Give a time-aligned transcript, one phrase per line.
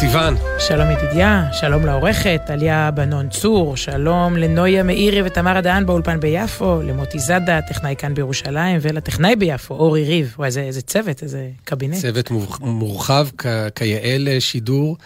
[0.00, 0.36] סיון.
[0.58, 7.18] שלום ידידיה, שלום לעורכת, טליה בנון צור, שלום לנויה מאירי ותמרה דהן באולפן ביפו, למוטי
[7.18, 10.34] זאדה, טכנאי כאן בירושלים, ולטכנאי ביפו, אורי ריב.
[10.36, 11.94] וואי, איזה, איזה צוות, איזה קבינט.
[11.94, 14.96] צוות מורחב כ- כיאה לשידור.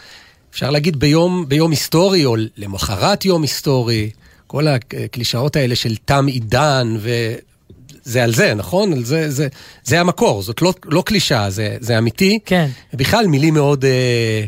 [0.51, 4.11] אפשר להגיד ביום, ביום היסטורי, או למחרת יום היסטורי,
[4.47, 8.93] כל הקלישאות האלה של תם עידן, וזה על זה, נכון?
[8.93, 9.49] על זה, זה,
[9.85, 12.38] זה המקור, זאת לא, לא קלישאה, זה, זה אמיתי.
[12.47, 12.69] כן.
[12.95, 14.45] בכלל, מילים מאוד אה,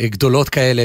[0.00, 0.84] גדולות כאלה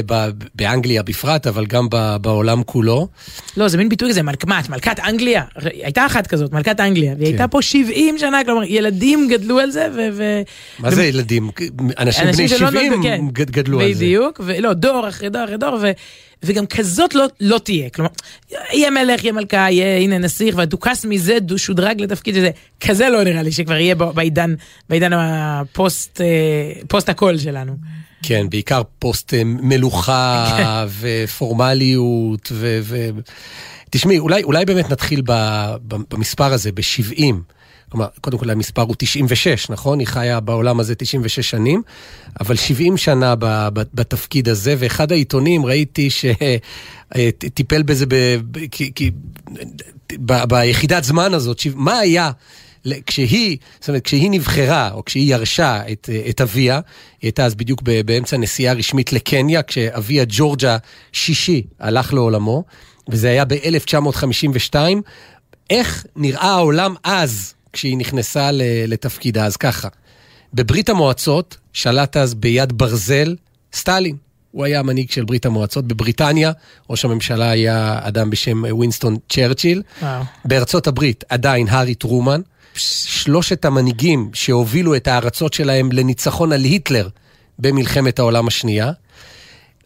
[0.54, 1.86] באנגליה בפרט, אבל גם
[2.20, 3.08] בעולם כולו.
[3.56, 5.42] לא, זה מין ביטוי כזה, מלכ, מה, את מלכת אנגליה?
[5.82, 9.86] הייתה אחת כזאת, מלכת אנגליה, והיא הייתה פה 70 שנה, כלומר, ילדים גדלו על זה,
[9.96, 10.08] ו...
[10.12, 10.42] ו
[10.78, 11.50] מה זה ילדים?
[11.98, 13.20] אנשים בני שלא 70 נולדו, כן.
[13.32, 14.04] גד- גדלו על זה.
[14.04, 15.90] בדיוק, ולא, דור אחרי דור אחרי דור, ו...
[16.42, 18.10] וגם כזאת לא, לא תהיה, כלומר,
[18.72, 22.50] יהיה מלך, יהיה מלכה, יהיה הנה נסיך, והדוכס מזה שודרג לתפקיד הזה,
[22.80, 24.54] כזה לא נראה לי שכבר יהיה בעידן,
[24.88, 27.76] בעידן הפוסט, אה, פוסט הקול שלנו.
[28.22, 32.78] כן, בעיקר פוסט אה, מלוכה ופורמליות ו...
[32.82, 33.08] ו...
[33.90, 35.32] תשמעי, אולי, אולי באמת נתחיל ב,
[35.88, 37.34] ב, במספר הזה, ב-70.
[37.88, 39.98] כלומר, קודם כל המספר הוא 96, נכון?
[39.98, 41.82] היא חיה בעולם הזה 96 שנים,
[42.40, 43.34] אבל 70 שנה
[43.72, 48.14] בתפקיד הזה, ואחד העיתונים ראיתי שטיפל בזה ב,
[48.50, 49.10] ב, כי,
[50.12, 52.30] ב, ביחידת זמן הזאת, ש- מה היה
[53.06, 56.82] כשהיא, זאת אומרת, כשהיא נבחרה, או כשהיא ירשה את, את אביה, היא
[57.22, 60.76] הייתה אז בדיוק באמצע נסיעה רשמית לקניה, כשאביה ג'ורג'ה
[61.12, 62.64] שישי הלך לעולמו,
[63.08, 64.74] וזה היה ב-1952.
[65.70, 68.50] איך נראה העולם אז, כשהיא נכנסה
[68.88, 69.44] לתפקידה?
[69.44, 69.88] אז ככה,
[70.54, 73.36] בברית המועצות שלט אז ביד ברזל
[73.72, 74.16] סטלין.
[74.50, 75.86] הוא היה המנהיג של ברית המועצות.
[75.86, 76.52] בבריטניה,
[76.90, 79.82] ראש הממשלה היה אדם בשם ווינסטון צ'רצ'יל.
[80.02, 80.22] וואו.
[80.44, 82.40] בארצות הברית עדיין הארי טרומן.
[82.74, 87.08] שלושת המנהיגים שהובילו את הארצות שלהם לניצחון על היטלר
[87.58, 88.92] במלחמת העולם השנייה.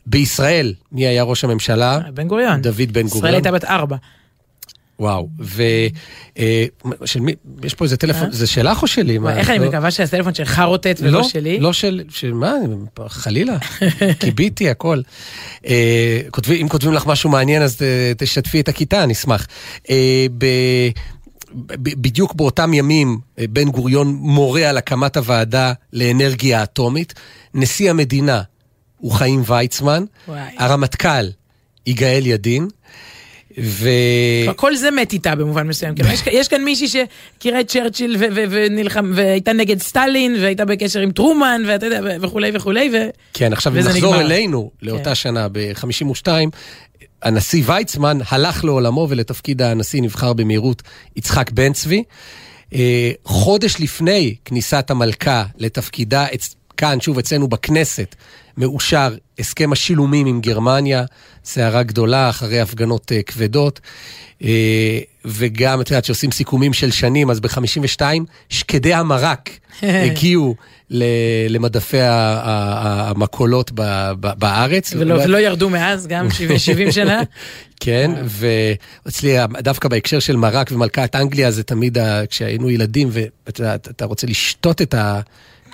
[0.06, 1.98] בישראל, מי היה ראש הממשלה?
[2.14, 2.62] בן גוריון.
[2.62, 3.34] דוד בן ישראל גוריון.
[3.34, 3.96] הייתה בת ארבע.
[4.98, 5.62] וואו, ו...
[6.38, 6.64] אה,
[7.04, 7.32] של מי?
[7.64, 9.18] יש פה איזה טלפון, זה שלך או שלי?
[9.18, 11.60] מה, איך אני לא- מקווה שהטלפון שלך רוטט ולא לא, שלי?
[11.60, 12.52] לא של, של מה,
[13.08, 13.56] חלילה,
[14.20, 15.00] קיביתי הכל.
[15.66, 19.46] אה, כותבים, אם כותבים לך משהו מעניין אז אה, תשתפי את הכיתה, אני אשמח.
[19.90, 20.44] אה, ב,
[21.54, 27.14] ב, בדיוק באותם ימים אה, בן גוריון מורה על הקמת הוועדה לאנרגיה אטומית.
[27.54, 28.42] נשיא המדינה
[28.96, 30.40] הוא חיים ויצמן, וואי.
[30.58, 31.26] הרמטכ"ל
[31.86, 32.68] יגאל ידין.
[33.58, 33.88] ו...
[34.56, 35.94] כל זה מת איתה במובן מסוים.
[35.94, 40.64] כאילו, יש, יש כאן מישהי שהכירה את צ'רצ'יל ו- ו- ונלחם, והייתה נגד סטלין, והייתה
[40.64, 42.96] בקשר עם טרומן, ואתה יודע, וכולי וכולי, ו...
[43.34, 44.26] כן, עכשיו נחזור נגמר.
[44.26, 45.14] אלינו, לאותה כן.
[45.14, 46.28] שנה, ב-52,
[47.22, 50.82] הנשיא ויצמן הלך לעולמו ולתפקיד הנשיא נבחר במהירות
[51.16, 52.02] יצחק בן צבי.
[52.74, 56.26] אה, חודש לפני כניסת המלכה לתפקידה,
[56.76, 58.14] כאן, שוב, אצלנו בכנסת,
[58.56, 61.04] מאושר הסכם השילומים עם גרמניה,
[61.44, 63.80] סערה גדולה אחרי הפגנות אה, כבדות.
[64.42, 68.00] אה, וגם, את יודעת, שעושים סיכומים של שנים, אז ב-52
[68.48, 69.50] שקדי המרק
[69.82, 70.54] הגיעו
[70.90, 71.04] ל-
[71.48, 74.92] למדפי המכולות ב- ב- בארץ.
[74.98, 77.22] ולא, ולא ירדו מאז, גם 70 70 שנה.
[77.80, 81.98] כן, ואצלי דווקא בהקשר של מרק ומלכת אנגליה זה תמיד
[82.30, 85.20] כשהיינו ילדים ואתה רוצה לשתות את ה...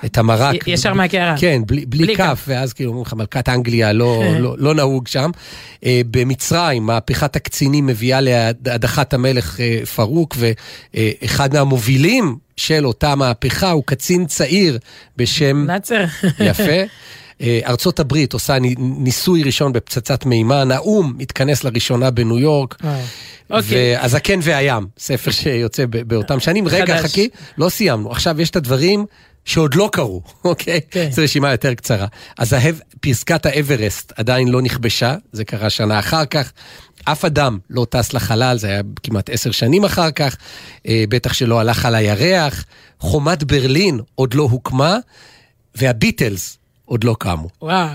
[0.05, 0.69] את המרק.
[0.69, 1.35] ישר מהקערה.
[1.39, 2.45] כן, בלי, בלי, בלי כף.
[2.49, 5.31] ואז כאילו אומרים לך מלכת אנגליה לא, לא, לא נהוג שם.
[5.85, 10.37] אה, במצרים, מהפכת הקצינים מביאה להדחת המלך אה, פרוק,
[10.95, 14.79] ואחד מהמובילים של אותה מהפכה הוא קצין צעיר
[15.17, 15.65] בשם...
[15.67, 16.05] נאצר.
[16.51, 16.83] יפה.
[17.41, 22.77] אה, ארצות הברית עושה ני- ניסוי ראשון בפצצת מימן, האו"ם מתכנס לראשונה בניו יורק.
[22.85, 23.01] וואו.
[23.51, 23.97] אוקיי.
[23.97, 26.69] והזקן והים, ספר שיוצא באותם שנים.
[26.69, 27.03] רגע.
[27.03, 27.29] חכי,
[27.59, 28.11] לא סיימנו.
[28.11, 29.05] עכשיו יש את הדברים
[29.45, 30.81] שעוד לא קרו, אוקיי?
[30.91, 31.09] כן.
[31.13, 32.07] זו רשימה יותר קצרה.
[32.39, 36.53] אז ההב- פסקת האברסט עדיין לא נכבשה, זה קרה שנה אחר כך.
[37.05, 40.37] אף אדם לא טס לחלל, זה היה כמעט עשר שנים אחר כך.
[40.89, 42.65] אה, בטח שלא הלך על הירח.
[43.01, 44.97] חומת ברלין עוד לא הוקמה,
[45.75, 47.49] והביטלס עוד לא קמו.
[47.63, 47.89] וואו.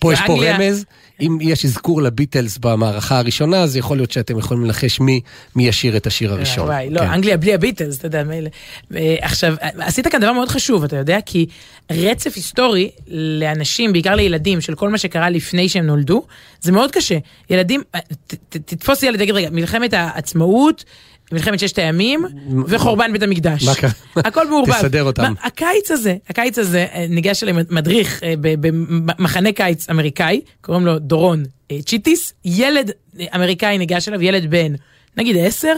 [0.00, 0.84] פה יש פה רמז,
[1.20, 5.20] אם יש אזכור לביטלס במערכה הראשונה, אז יכול להיות שאתם יכולים לנחש מי,
[5.56, 6.68] מי ישיר את השיר הראשון.
[6.68, 7.06] וואי, לא, כן.
[7.06, 8.48] אנגליה בלי הביטלס, אתה יודע, מילא.
[8.96, 11.46] אה, עכשיו, עשית כאן דבר מאוד חשוב, אתה יודע, כי
[11.92, 16.26] רצף היסטורי לאנשים, בעיקר לילדים, של כל מה שקרה לפני שהם נולדו,
[16.60, 17.18] זה מאוד קשה.
[17.50, 20.84] ילדים, אה, ת- ת- תתפוס ילד, תגיד, רגע, מלחמת העצמאות,
[21.34, 22.24] מלחמת ששת הימים,
[22.66, 23.66] וחורבן בית המקדש.
[24.16, 24.72] הכל מעורבב.
[24.72, 25.34] תסדר אותם.
[25.42, 31.44] הקיץ הזה, הקיץ הזה, אה, ניגש אליי מדריך אה, במחנה קיץ אמריקאי, קוראים לו דורון
[31.70, 32.90] אה, צ'יטיס, ילד
[33.34, 34.74] אמריקאי ניגש אליו, ילד בן,
[35.16, 35.74] נגיד עשר,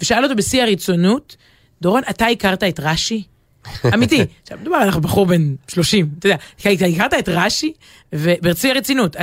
[0.00, 1.36] ושאל אותו בשיא הרצונות,
[1.82, 3.22] דורון, אתה הכרת את רש"י?
[3.94, 4.24] אמיתי.
[4.42, 7.72] עכשיו, מדובר על בחור בן 30, אתה יודע, הכרת את רש"י,
[8.18, 9.16] וברצוי הרצינות,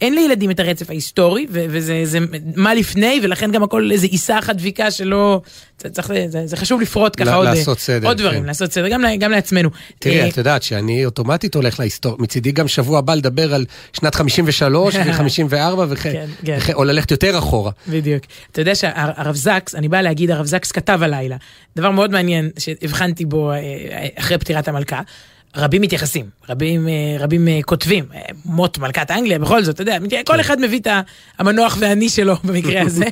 [0.00, 2.18] אין לילדים את הרצף ההיסטורי, וזה זה,
[2.56, 5.40] מה לפני, ולכן גם הכל איזה עיסה אחת דביקה שלא...
[5.92, 7.48] צריך, זה, זה חשוב לפרוט ככה עוד,
[7.78, 8.46] סדר, עוד דברים, כן.
[8.46, 9.70] לעשות סדר, גם, גם לעצמנו.
[9.98, 14.14] תראי, אה, את יודעת שאני אוטומטית הולך להיסטוריה, מצידי גם שבוע הבא לדבר על שנת
[14.14, 16.58] 53 ו-54, כן, כן.
[16.74, 17.70] או ללכת יותר אחורה.
[17.88, 18.24] בדיוק.
[18.52, 21.36] אתה יודע שהרב זקס, אני באה להגיד, הרב זקס כתב הלילה,
[21.76, 23.58] דבר מאוד מעניין שהבחנתי בו אה,
[24.18, 25.00] אחרי פטירת המלכה.
[25.56, 28.04] רבים מתייחסים, רבים, אה, רבים אה, כותבים,
[28.44, 30.40] מות מלכת אנגליה, בכל זאת, אתה יודע, כל כן.
[30.40, 30.86] אחד מביא את
[31.38, 33.04] המנוח והאני שלו במקרה הזה.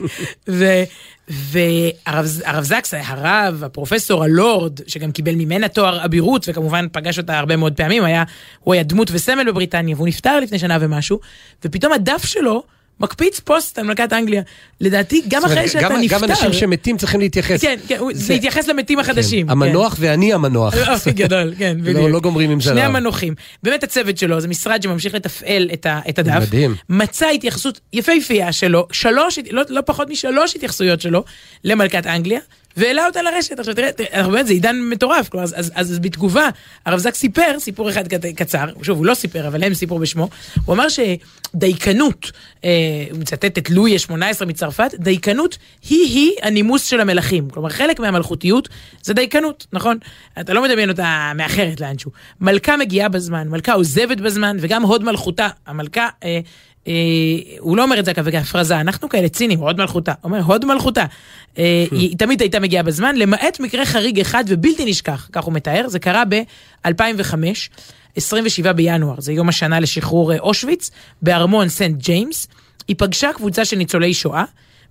[1.28, 7.72] והרב זקס, הרב, הפרופסור, הלורד, שגם קיבל ממנה תואר אבירות, וכמובן פגש אותה הרבה מאוד
[7.76, 8.24] פעמים, היה,
[8.60, 11.20] הוא היה דמות וסמל בבריטניה, והוא נפטר לפני שנה ומשהו,
[11.64, 12.62] ופתאום הדף שלו,
[13.02, 14.42] מקפיץ פוסט על מלכת אנגליה.
[14.80, 16.18] לדעתי, גם אחרי שאתה גם, נפטר...
[16.18, 17.60] גם אנשים שמתים צריכים להתייחס.
[17.60, 18.34] כן, כן, זה...
[18.34, 19.04] להתייחס למתים כן.
[19.04, 19.46] החדשים.
[19.46, 19.52] כן.
[19.52, 20.02] המנוח כן.
[20.02, 20.74] ואני המנוח.
[20.88, 21.98] אוקיי, גדול, כן, לא, בדיוק.
[21.98, 22.70] לא, לא גומרים עם זה.
[22.70, 23.34] שני המנוחים.
[23.62, 26.42] באמת הצוות שלו, זה משרד שממשיך לתפעל את, ה, את הדף.
[26.42, 26.74] מדהים.
[26.88, 31.24] מצא התייחסות יפהפייה שלו, שלוש, לא, לא פחות משלוש התייחסויות שלו
[31.64, 32.40] למלכת אנגליה.
[32.76, 33.58] והעלה אותה לרשת.
[33.58, 35.28] עכשיו תראה, אנחנו באמת, זה עידן מטורף.
[35.28, 36.48] כלומר, אז, אז, אז בתגובה,
[36.86, 40.28] הרב זק סיפר, סיפור אחד קצר, שוב, הוא לא סיפר, אבל הם סיפרו בשמו,
[40.64, 42.32] הוא אמר שדייקנות,
[42.64, 42.70] אה,
[43.10, 45.58] הוא מצטט את לואי ה-18 מצרפת, דייקנות
[45.90, 47.50] היא-היא הנימוס של המלכים.
[47.50, 48.68] כלומר, חלק מהמלכותיות
[49.02, 49.98] זה דייקנות, נכון?
[50.40, 52.10] אתה לא מדמיין אותה מאחרת לאנשהו.
[52.40, 56.08] מלכה מגיעה בזמן, מלכה עוזבת בזמן, וגם הוד מלכותה, המלכה...
[56.24, 56.40] אה,
[56.88, 56.92] אה,
[57.58, 60.12] הוא לא אומר את זה כהפרזה, אנחנו כאלה צינים, הוד מלכותה.
[60.24, 61.04] אומר, הוד מלכותה.
[61.58, 61.84] אה.
[61.90, 65.98] היא תמיד הייתה מגיעה בזמן, למעט מקרה חריג אחד ובלתי נשכח, כך הוא מתאר, זה
[65.98, 67.34] קרה ב-2005,
[68.16, 70.90] 27 בינואר, זה יום השנה לשחרור אה, אושוויץ,
[71.22, 72.48] בארמון סנט ג'יימס.
[72.88, 74.44] היא פגשה קבוצה של ניצולי שואה,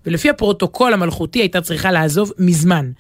[0.05, 2.91] ולפי הפרוטוקול המלכותי הייתה צריכה לעזוב מזמן.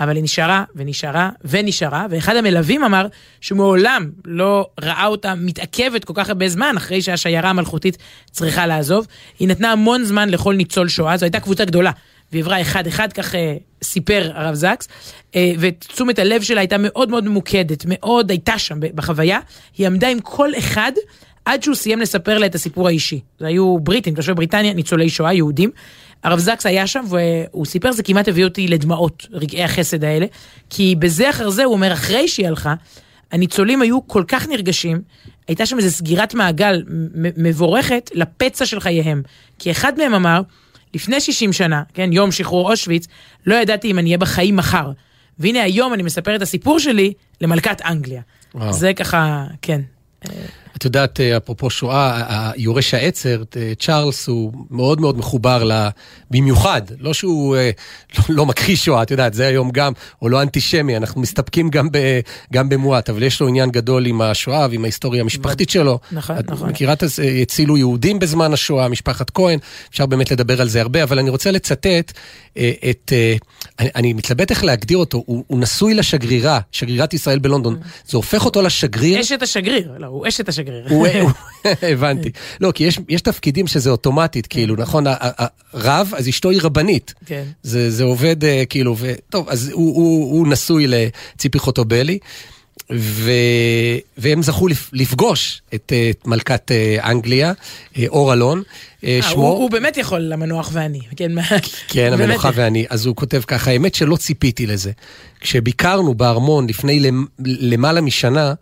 [0.00, 3.06] אבל היא נשארה ונשארה ונשארה, ואחד המלווים אמר
[3.40, 7.98] שהוא מעולם לא ראה אותה מתעכבת כל כך הרבה זמן אחרי שהשיירה המלכותית
[8.30, 9.06] צריכה לעזוב.
[9.38, 11.90] היא נתנה המון זמן לכל ניצול שואה, זו הייתה קבוצה גדולה.
[12.32, 14.88] והיא עברה אחד-אחד, כך אה, סיפר הרב זקס,
[15.36, 19.38] אה, ותשומת הלב שלה הייתה מאוד מאוד ממוקדת, מאוד הייתה שם בחוויה.
[19.78, 20.92] היא עמדה עם כל אחד
[21.44, 23.20] עד שהוא סיים לספר לה את הסיפור האישי.
[23.38, 25.70] זה היו בריטים, תושבי בריטניה, ניצולי שואה, יהודים.
[26.24, 30.26] הרב זקס היה שם והוא סיפר, זה כמעט הביא אותי לדמעות, רגעי החסד האלה.
[30.70, 32.74] כי בזה אחר זה, הוא אומר, אחרי שהיא הלכה,
[33.32, 35.02] הניצולים היו כל כך נרגשים,
[35.48, 36.82] הייתה שם איזו סגירת מעגל
[37.14, 39.22] מבורכת לפצע של חייהם.
[39.58, 40.40] כי אחד מהם אמר,
[40.94, 43.06] לפני 60 שנה, כן, יום שחרור אושוויץ,
[43.46, 44.90] לא ידעתי אם אני אהיה בחיים מחר.
[45.38, 48.22] והנה היום אני מספר את הסיפור שלי למלכת אנגליה.
[48.54, 48.72] וואו.
[48.72, 49.80] זה ככה, כן.
[50.76, 52.22] את יודעת, אה, אפרופו שואה,
[52.52, 55.90] היורש העצר, אה, צ'ארלס, הוא מאוד מאוד מחובר לה,
[56.30, 56.82] במיוחד.
[56.98, 57.70] לא שהוא אה,
[58.18, 61.88] לא, לא מכחיש שואה, את יודעת, זה היום גם, או לא אנטישמי, אנחנו מסתפקים גם,
[61.92, 61.98] ב,
[62.52, 65.98] גם במועט, אבל יש לו עניין גדול עם השואה ועם ההיסטוריה המשפחתית שלו.
[66.12, 66.68] נכון, את נכון.
[66.68, 69.58] מכירה את זה, הצילו יהודים בזמן השואה, משפחת כהן,
[69.90, 72.12] אפשר באמת לדבר על זה הרבה, אבל אני רוצה לצטט
[72.90, 73.12] את,
[73.78, 77.80] אני, אני מתלבט איך להגדיר אותו, הוא, הוא נשוי לשגרירה, שגרירת ישראל בלונדון.
[78.06, 79.20] זה הופך אותו לשגריר.
[79.20, 80.59] אשת השגריר, לא, הוא אשת השגריר.
[80.60, 81.26] השגריר.
[81.92, 82.30] הבנתי.
[82.60, 84.76] לא, כי יש, יש תפקידים שזה אוטומטית, כאילו.
[84.76, 85.04] נכון,
[85.74, 87.14] רב, אז אשתו היא רבנית.
[87.26, 87.44] כן.
[87.62, 89.12] זה, זה עובד, אה, כאילו, ו...
[89.30, 92.18] טוב, אז הוא, הוא, הוא נשוי לציפי חוטובלי.
[92.92, 93.30] ו...
[94.18, 97.52] והם זכו לפגוש את, את מלכת אה, אנגליה,
[97.98, 98.62] אה, אור אלון.
[99.20, 99.42] שמו...
[99.42, 101.00] הוא, הוא באמת יכול, למנוח ואני.
[101.16, 101.32] כן,
[101.88, 102.86] כן המנוחה ואני.
[102.90, 104.92] אז הוא כותב ככה, האמת שלא ציפיתי לזה.
[105.40, 108.54] כשביקרנו בארמון לפני למעלה משנה,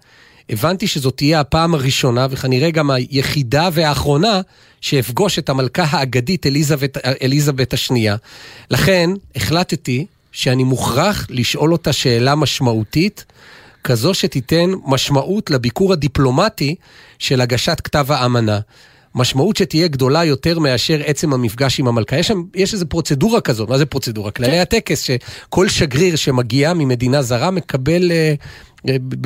[0.51, 4.41] הבנתי שזאת תהיה הפעם הראשונה, וכנראה גם היחידה והאחרונה,
[4.81, 8.17] שאפגוש את המלכה האגדית אליזבת, אליזבת השנייה.
[8.71, 13.25] לכן החלטתי שאני מוכרח לשאול אותה שאלה משמעותית,
[13.85, 16.75] כזו שתיתן משמעות לביקור הדיפלומטי
[17.19, 18.61] של הגשת כתב האמנה.
[19.19, 22.17] משמעות שתהיה גדולה יותר מאשר עצם המפגש עם המלכה.
[22.17, 24.31] יש, שם, יש איזו פרוצדורה כזאת, מה זה פרוצדורה?
[24.31, 24.61] כללי כן.
[24.61, 28.35] הטקס, שכל שגריר שמגיע ממדינה זרה מקבל אה,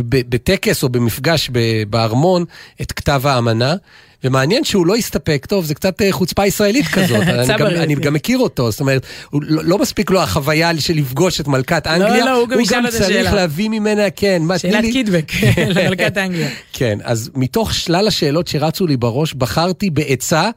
[0.08, 1.50] בטקס או במפגש
[1.90, 2.44] בארמון
[2.82, 3.74] את כתב האמנה.
[4.24, 8.14] ומעניין שהוא לא הסתפק, טוב, זה קצת אה, חוצפה ישראלית כזאת, אני, גם, אני גם
[8.14, 12.24] מכיר אותו, זאת אומרת, לא, לא מספיק לו החוויה של לפגוש את מלכת לא, אנגליה,
[12.24, 15.32] לא, לא, הוא גם, הוא גם צריך להביא ממנה, כן, מה, שאלת קידבק
[15.74, 16.48] למלכת אנגליה.
[16.72, 20.50] כן, אז מתוך שלל השאלות שרצו לי בראש, בחרתי בעצה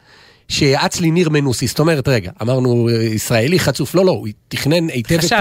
[0.49, 1.67] שיעץ לי ניר מנוסי.
[1.67, 5.31] זאת אומרת, רגע, אמרנו אה, ישראלי חצוף, לא, לא, הוא תכנן היטב את.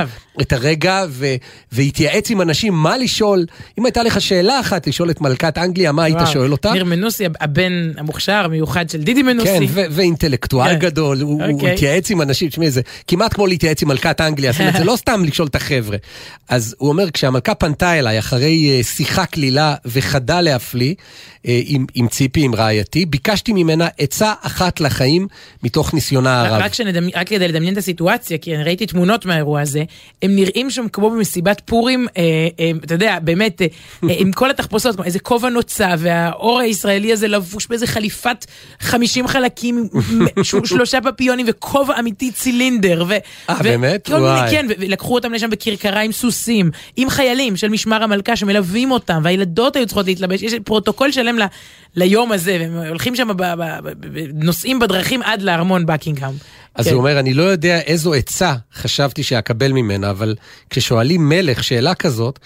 [0.40, 1.26] את הרגע ו,
[1.73, 3.46] והתייעץ עם אנשים מה לשאול.
[3.78, 6.26] אם הייתה לך שאלה אחת לשאול את מלכת אנגליה, מה היית וואו.
[6.26, 6.73] שואל אותה?
[6.73, 9.49] ניר מנוסי, הבן המוכשר, המיוחד של דידי מנוסי.
[9.49, 10.78] כן, ו- ואינטלקטואל כן.
[10.78, 11.73] גדול, הוא הוא אוקיי.
[11.75, 14.96] התייעץ עם אנשים, תשמעי, זה כמעט כמו להתייעץ עם מלכת אנגליה, זאת אומרת, זה לא
[14.96, 15.96] סתם לשאול את החבר'ה.
[16.49, 20.94] אז הוא אומר, כשהמלכה פנתה אליי אחרי אה, שיחה קלילה וחדה להפליא,
[21.44, 25.28] עם, עם ציפי, עם רעייתי, ביקשתי ממנה עצה אחת לחיים
[25.62, 26.62] מתוך ניסיונה הרב.
[26.62, 29.84] רק, שנדמי, רק כדי לדמיין את הסיטואציה, כי אני ראיתי תמונות מהאירוע הזה,
[30.22, 32.22] הם נראים שם כמו במסיבת פורים, אה,
[32.60, 33.66] אה, אתה יודע, באמת, אה,
[34.04, 38.46] אה, עם כל התחפושות, איזה כובע נוצה, והאור הישראלי הזה לבוש באיזה חליפת
[38.80, 39.88] 50 חלקים,
[40.64, 43.04] שלושה פפיונים וכובע אמיתי צילינדר.
[43.08, 43.14] ו,
[43.50, 44.06] אה, באמת?
[44.06, 44.50] כל מיני, וואי.
[44.50, 49.76] כן, ולקחו אותם לשם בכרכרה עם סוסים, עם חיילים של משמר המלכה שמלווים אותם, והילדות
[49.76, 51.42] היו צריכות להתלבש, יש פרוטוקול שלם ל,
[51.96, 53.28] ליום הזה, והם הולכים שם,
[54.34, 56.34] נוסעים בדרכים עד לארמון בקינגהאם.
[56.74, 56.90] אז כן.
[56.90, 60.34] הוא אומר, אני לא יודע איזו עצה חשבתי שאקבל ממנה, אבל
[60.70, 62.38] כששואלים מלך שאלה כזאת,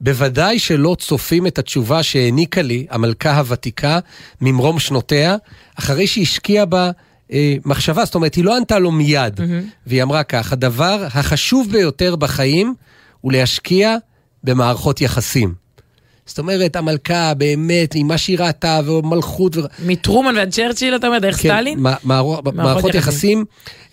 [0.00, 3.98] בוודאי שלא צופים את התשובה שהעניקה לי המלכה הוותיקה
[4.40, 5.36] ממרום שנותיה,
[5.78, 6.90] אחרי שהשקיעה בה
[7.32, 9.40] אה, מחשבה, זאת אומרת, היא לא ענתה לו מיד,
[9.86, 12.74] והיא אמרה כך, הדבר החשוב ביותר בחיים
[13.20, 13.96] הוא להשקיע
[14.44, 15.63] במערכות יחסים.
[16.26, 19.60] זאת אומרת, המלכה באמת, עם מה שהיא ראתה, ומלכות, ו...
[19.86, 21.74] מטרומן ועד צ'רצ'יל, אתה אומר, דרך סטלין?
[21.76, 23.44] כן, מע- מערו- מערכות יחסים,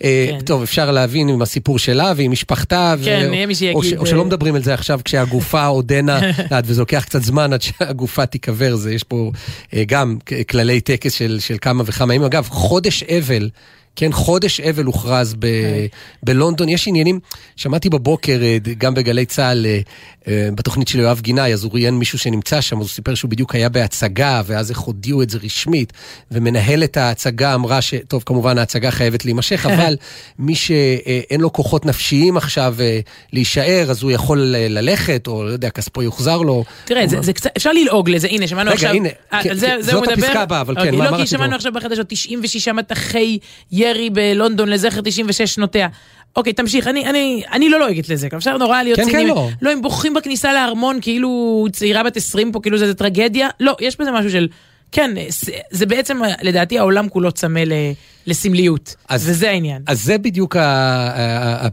[0.04, 0.40] אה, כן.
[0.44, 3.92] טוב, אפשר להבין עם הסיפור שלה ועם משפחתה, ו- כן, יהיה מי או שיגיד, ש-
[3.92, 6.20] או שלא אה, מדברים על זה עכשיו כשהגופה עודנה,
[6.64, 9.30] וזה לוקח קצת זמן עד שהגופה תיקבר, זה יש פה
[9.74, 10.16] אה, גם
[10.50, 12.26] כללי טקס של של כמה וכמה ימים.
[12.26, 13.48] אגב, חודש אבל.
[13.96, 15.86] כן, חודש אבל הוכרז ב-
[16.22, 16.68] בלונדון.
[16.68, 17.20] יש עניינים,
[17.56, 19.80] שמעתי בבוקר, אה, גם בגלי צה"ל, אה,
[20.28, 23.30] אה, בתוכנית של יואב גינאי, אז הוא ראיין מישהו שנמצא שם, אז הוא סיפר שהוא
[23.30, 25.92] בדיוק היה בהצגה, ואז איך הודיעו את זה רשמית,
[26.30, 27.94] ומנהלת ההצגה אמרה ש...
[28.08, 29.96] טוב, כמובן ההצגה חייבת להימשך, אבל
[30.38, 32.76] מי שאין לו כוחות נפשיים עכשיו
[33.32, 36.64] להישאר, אז הוא יכול ללכת, או לא יודע, כספו יוחזר לו.
[36.84, 38.90] תראה, זה, זה קצת, אפשר ללעוג לזה, הנה, שמענו רגע, עכשיו...
[38.94, 40.08] הנה, אה, כן, על זה, כן, זה זאת?
[40.08, 41.56] הפסקה הבאה, אבל כן, אוקיי, מה- לא, מה כי שמענו?
[41.56, 43.38] עכשיו בחדשות 96 מטחי
[43.82, 45.88] ירי בלונדון לזכר 96 שנותיה.
[46.36, 49.28] אוקיי, תמשיך, אני, אני, אני לא לועגת לזה, אפשר נורא להיות כן, כן, ציניים.
[49.28, 49.48] לא.
[49.62, 53.48] לא, הם בוכים בכניסה לארמון כאילו צעירה בת 20 פה, כאילו זה איזה טרגדיה.
[53.60, 54.48] לא, יש בזה משהו של...
[54.92, 57.72] כן, זה, זה בעצם, לדעתי, העולם כולו צמא ל,
[58.26, 59.82] לסמליות, אז- וזה העניין.
[59.86, 61.68] אז זה בדיוק, ה, ה, ה,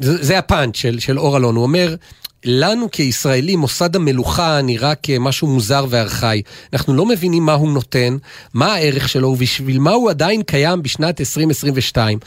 [0.00, 1.94] זה, זה הפאנץ' של, של אור אלון, הוא אומר,
[2.44, 6.42] לנו כישראלים מוסד המלוכה נראה כמשהו מוזר וארכאי.
[6.72, 8.16] אנחנו לא מבינים מה הוא נותן,
[8.54, 12.18] מה הערך שלו ובשביל מה הוא עדיין קיים בשנת 2022.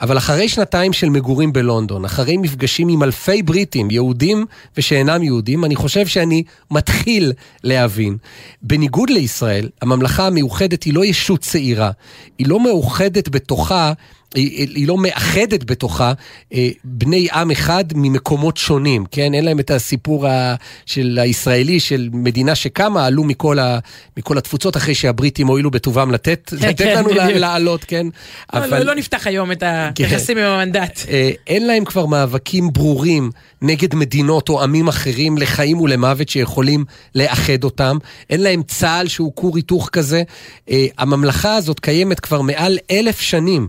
[0.00, 5.76] אבל אחרי שנתיים של מגורים בלונדון, אחרי מפגשים עם אלפי בריטים, יהודים ושאינם יהודים, אני
[5.76, 7.32] חושב שאני מתחיל
[7.64, 8.16] להבין.
[8.62, 11.90] בניגוד לישראל, הממלכה המאוחדת היא לא ישות צעירה,
[12.38, 13.92] היא לא מאוחדת בתוכה
[14.34, 16.12] היא, היא לא מאחדת בתוכה
[16.54, 19.34] אה, בני עם אחד ממקומות שונים, כן?
[19.34, 20.54] אין להם את הסיפור ה,
[20.86, 23.78] של הישראלי, של מדינה שקמה, עלו מכל, ה,
[24.16, 27.22] מכל התפוצות אחרי שהבריטים הועילו בטובם לתת, לתת כן, לנו בדיוק.
[27.34, 28.06] לעלות, כן?
[28.52, 28.78] אבל...
[28.78, 30.04] לא, לא נפתח היום את כן.
[30.04, 31.00] היחסים עם המנדט.
[31.08, 33.30] אה, אין להם כבר מאבקים ברורים
[33.62, 37.98] נגד מדינות או עמים אחרים לחיים ולמוות שיכולים לאחד אותם.
[38.30, 40.22] אין להם צה"ל שהוא כור היתוך כזה.
[40.70, 43.68] אה, הממלכה הזאת קיימת כבר מעל אלף שנים.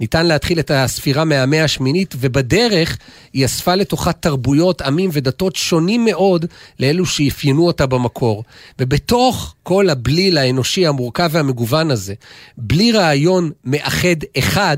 [0.00, 2.98] ניתן להתחיל את הספירה מהמאה השמינית, ובדרך
[3.32, 6.44] היא אספה לתוכה תרבויות, עמים ודתות שונים מאוד
[6.80, 8.44] לאלו שאפיינו אותה במקור.
[8.78, 12.14] ובתוך כל הבליל האנושי המורכב והמגוון הזה,
[12.56, 14.76] בלי רעיון מאחד אחד,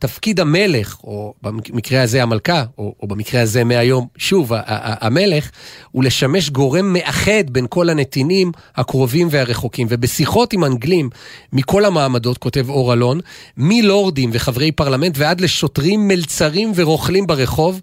[0.00, 5.50] תפקיד המלך, או במקרה הזה המלכה, או, או במקרה הזה מהיום, שוב, המלך,
[5.90, 9.86] הוא לשמש גורם מאחד בין כל הנתינים הקרובים והרחוקים.
[9.90, 11.10] ובשיחות עם אנגלים
[11.52, 13.20] מכל המעמדות, כותב אור אלון,
[13.56, 17.80] מלורדים וחברי פרלמנט ועד לשוטרים, מלצרים ורוכלים ברחוב,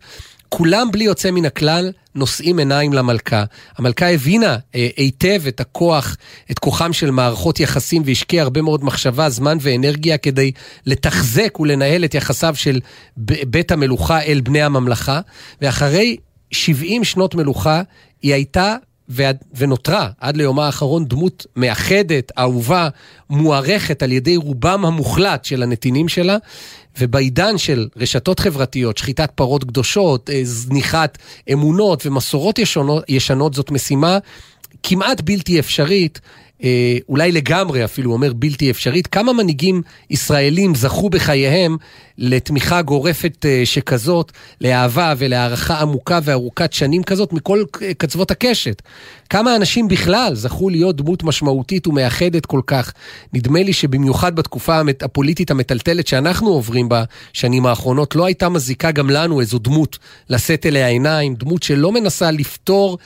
[0.50, 3.44] כולם בלי יוצא מן הכלל נושאים עיניים למלכה.
[3.78, 6.18] המלכה הבינה אה, היטב את הכוח,
[6.52, 10.52] את כוחם של מערכות יחסים והשקיעה הרבה מאוד מחשבה, זמן ואנרגיה כדי
[10.86, 12.80] לתחזק ולנהל את יחסיו של
[13.18, 15.22] ב- בית המלוכה אל בני הממלכה.
[15.62, 16.18] ואחרי
[16.52, 17.82] 70 שנות מלוכה
[18.22, 18.76] היא הייתה
[19.10, 22.90] ועד, ונותרה עד ליומה האחרון דמות מאחדת, אהובה,
[23.30, 26.38] מוערכת על ידי רובם המוחלט של הנתינים שלה,
[27.00, 31.18] ובעידן של רשתות חברתיות, שחיטת פרות קדושות, אה, זניחת
[31.54, 34.18] אמונות ומסורות ישונות, ישנות, זאת משימה
[34.84, 36.20] כמעט בלתי אפשרית.
[36.64, 41.78] אה, אולי לגמרי אפילו אומר בלתי אפשרית, כמה מנהיגים ישראלים זכו בחייהם
[42.18, 44.32] לתמיכה גורפת אה, שכזאת,
[44.62, 47.64] לאהבה ולהערכה עמוקה וארוכת שנים כזאת מכל
[47.98, 48.82] קצוות הקשת.
[49.30, 52.94] כמה אנשים בכלל זכו להיות דמות משמעותית ומאחדת כל כך.
[53.34, 59.42] נדמה לי שבמיוחד בתקופה הפוליטית המטלטלת שאנחנו עוברים בשנים האחרונות, לא הייתה מזיקה גם לנו
[59.42, 59.98] איזו דמות
[60.30, 62.98] לשאת אליה עיניים, דמות שלא מנסה לפתור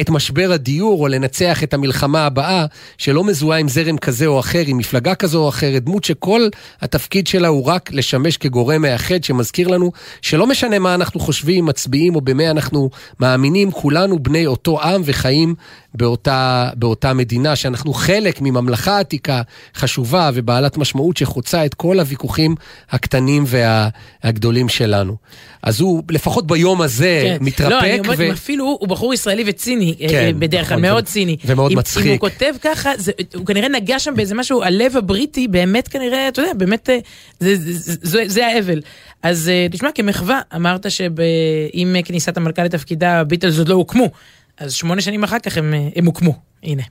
[0.00, 2.66] את משבר הדיור או לנצח את המלחמה הבאה,
[2.98, 6.48] שלא מזוהה עם זרם כזה או אחר, עם מפלגה כזו או אחרת, דמות שכל
[6.80, 12.14] התפקיד שלה הוא רק לשמש כגורם מאחד שמזכיר לנו שלא משנה מה אנחנו חושבים, מצביעים
[12.14, 12.90] או במה אנחנו
[13.20, 15.54] מאמינים, כולנו בני אותו עם וחיים
[15.94, 19.42] באותה, באותה מדינה, שאנחנו חלק מממלכה עתיקה
[19.74, 22.54] חשובה ובעלת משמעות שחוצה את כל הוויכוחים
[22.90, 25.16] הקטנים והגדולים שלנו.
[25.62, 27.44] אז הוא לפחות ביום הזה כן.
[27.44, 27.70] מתרפק.
[27.70, 28.32] לא, אני אומרת, ו...
[28.32, 31.06] אפילו הוא, הוא בחור ישראלי וציני אה, כן, בדרך כלל, נכון, מאוד ו...
[31.06, 31.36] ציני.
[31.44, 32.06] ומאוד אם, מצחיק.
[32.06, 36.28] אם הוא כותב ככה, זה, הוא כנראה נגע שם באיזה משהו, הלב הבריטי באמת כנראה,
[36.28, 36.98] אתה יודע, באמת, אה,
[37.40, 38.80] זה, זה, זה, זה, זה האבל.
[39.22, 44.10] אז אה, תשמע, כמחווה, אמרת שעם כניסת המלכה לתפקידה, הביטלס עוד לא הוקמו.
[44.58, 46.82] אז שמונה שנים אחר כך הם, הם הוקמו, הנה.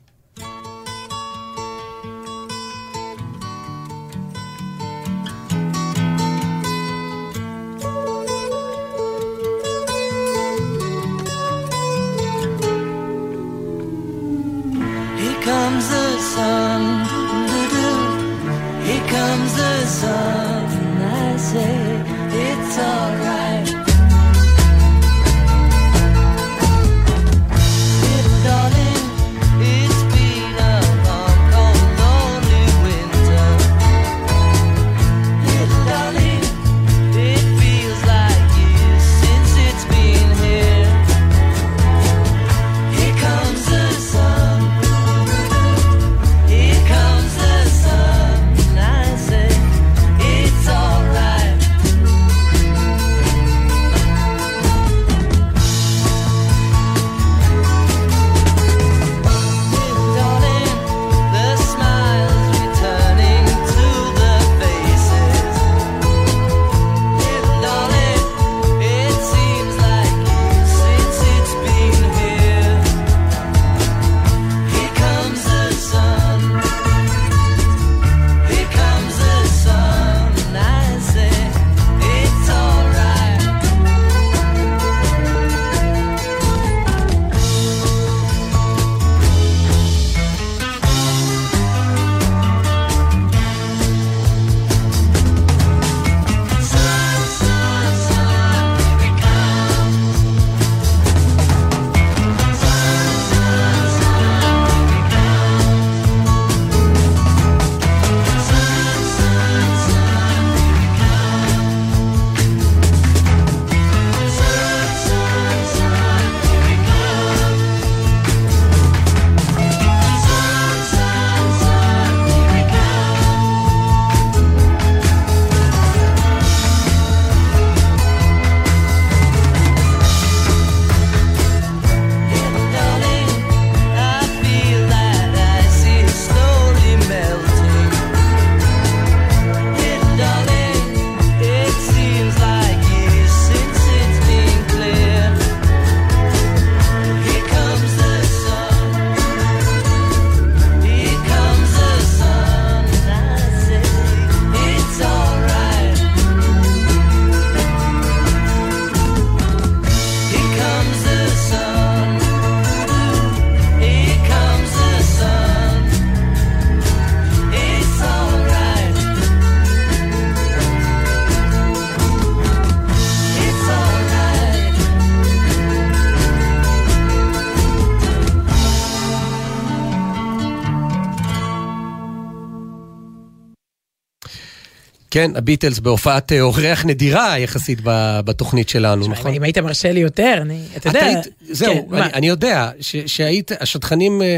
[185.19, 187.79] כן, הביטלס בהופעת אה, אורח נדירה יחסית
[188.25, 189.33] בתוכנית שלנו, נכון?
[189.33, 191.21] אם היית מרשה לי יותר, אני, אתה יודע...
[191.41, 192.71] זהו, כן, אני יודע
[193.05, 194.37] שהיית, השטחנים, אה,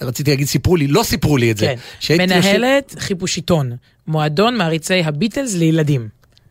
[0.00, 1.74] רציתי להגיד סיפרו לי, לא סיפרו לי את זה.
[2.00, 3.72] כן, מנהלת חיפוש עיתון,
[4.06, 6.08] מועדון מעריצי הביטלס לילדים.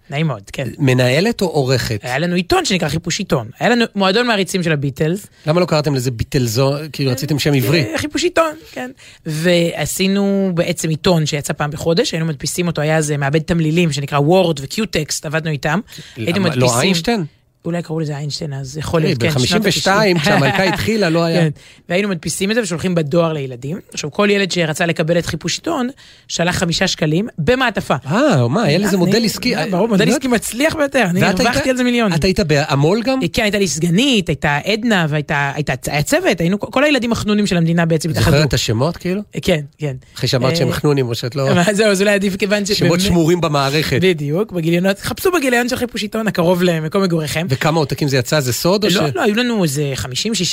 [0.09, 0.67] נעים מאוד, כן.
[0.79, 1.99] מנהלת או עורכת?
[2.03, 3.49] היה לנו עיתון שנקרא חיפוש עיתון.
[3.59, 5.27] היה לנו מועדון מעריצים של הביטלס.
[5.47, 6.81] למה לא קראתם לזה ביטלזון?
[6.91, 7.85] כאילו רציתם שם עברי.
[7.93, 8.91] אה, חיפוש עיתון, כן.
[9.25, 14.59] ועשינו בעצם עיתון שיצא פעם בחודש, היינו מדפיסים אותו, היה איזה מעבד תמלילים שנקרא וורד
[14.61, 15.79] וקיוטקסט, עבדנו איתם.
[16.17, 16.55] למה?
[16.55, 17.25] לא איינשטיין?
[17.65, 21.41] אולי קראו לזה איינשטיין אז, יכול להיות, כן, ב-52, כשהמלכה התחילה, לא היה.
[21.41, 21.49] כן,
[21.89, 23.79] והיינו מדפיסים את זה ושולחים בדואר לילדים.
[23.93, 25.89] עכשיו, כל ילד שרצה לקבל את חיפוש עיתון,
[26.27, 27.95] שלח חמישה שקלים במעטפה.
[28.05, 29.55] אה, מה, היה לזה מודל עסקי.
[29.55, 32.17] אה, ברור, מודל עסקי מצליח ביותר, אני הרווחתי על זה מיליונים.
[32.17, 33.19] אתה היית בהמול גם?
[33.33, 38.09] כן, הייתה לי סגנית, הייתה עדנה, והיה צוות, היינו, כל הילדים החנונים של המדינה בעצם
[38.09, 38.31] התאחדו.
[38.31, 39.21] זוכרת את השמות כאילו?
[39.41, 39.95] כן, כן.
[40.15, 41.63] אחרי שאמרת שהם חנונים, או שאת לא...
[41.73, 42.71] זהו, אז אולי עדיף כיוון ש...
[42.71, 43.99] שמות שמורים במערכת.
[44.01, 47.47] בדיוק, בגיליונות, חפשו בגיליון של חיפוש עיתון הקרוב למקום מגוריכם.
[47.55, 48.39] וכמה עותקים זה יצא?
[48.39, 49.15] זה סוד או לא, ש...
[49.15, 50.07] לא, היו לנו איזה 50-60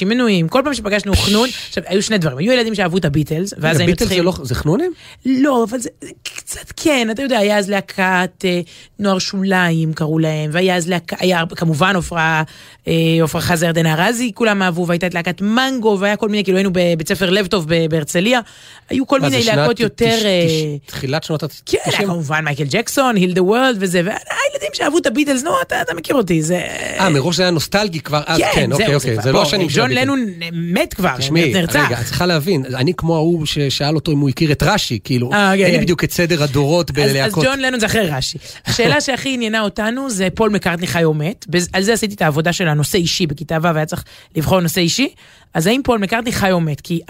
[0.07, 3.81] מנויים, כל פעם שפגשנו חנון, עכשיו, היו שני דברים, היו ילדים שאהבו את הביטלס, ואז
[3.81, 4.33] היינו ביטלס זה לא...
[4.43, 4.93] זה חנונים?
[5.27, 5.89] לא, אבל זה
[6.23, 8.45] קצת כן, אתה יודע, היה אז להקת
[8.99, 12.43] נוער שוליים קראו להם, והיה אז להקת, היה כמובן עופרה,
[13.23, 16.71] עופרה חזה ירדנה ארזי, כולם אהבו, והייתה את להקת מנגו, והיה כל מיני, כאילו היינו
[16.73, 18.41] בבית ספר לב טוב בהרצליה,
[18.91, 20.19] היו כל מיני להקות יותר...
[20.87, 21.63] תחילת שנות ה-90?
[21.67, 26.17] כן, כמובן מייקל ג'קסון, היל דה וורלד וזה, והילדים שאהבו את הביטלס, נו, אתה מכיר
[26.17, 26.67] אותי, זה...
[26.99, 29.91] אה, מראש זה היה נוסטלגי כבר, אז כן, אוקיי, אוקיי, זה לא השנים של ג'ון
[29.91, 31.87] לנון מת כבר, נרצח.
[31.87, 35.31] רגע, את צריכה להבין, אני כמו ההוא ששאל אותו אם הוא הכיר את רש"י, כאילו,
[35.35, 37.45] אין לי בדיוק את סדר הדורות בלהקות.
[37.45, 38.39] אז ג'ון לנון זה אחרי רש"י.
[38.67, 42.53] השאלה שהכי עניינה אותנו זה פול מקארטני חי או מת, על זה עשיתי את העבודה
[42.53, 44.05] של הנושא אישי בכיתה ו', והיה צריך
[44.37, 45.09] לבחור נושא אישי.
[45.55, 46.81] אז האם פול מקארטני חי או מת?
[46.81, 47.01] כי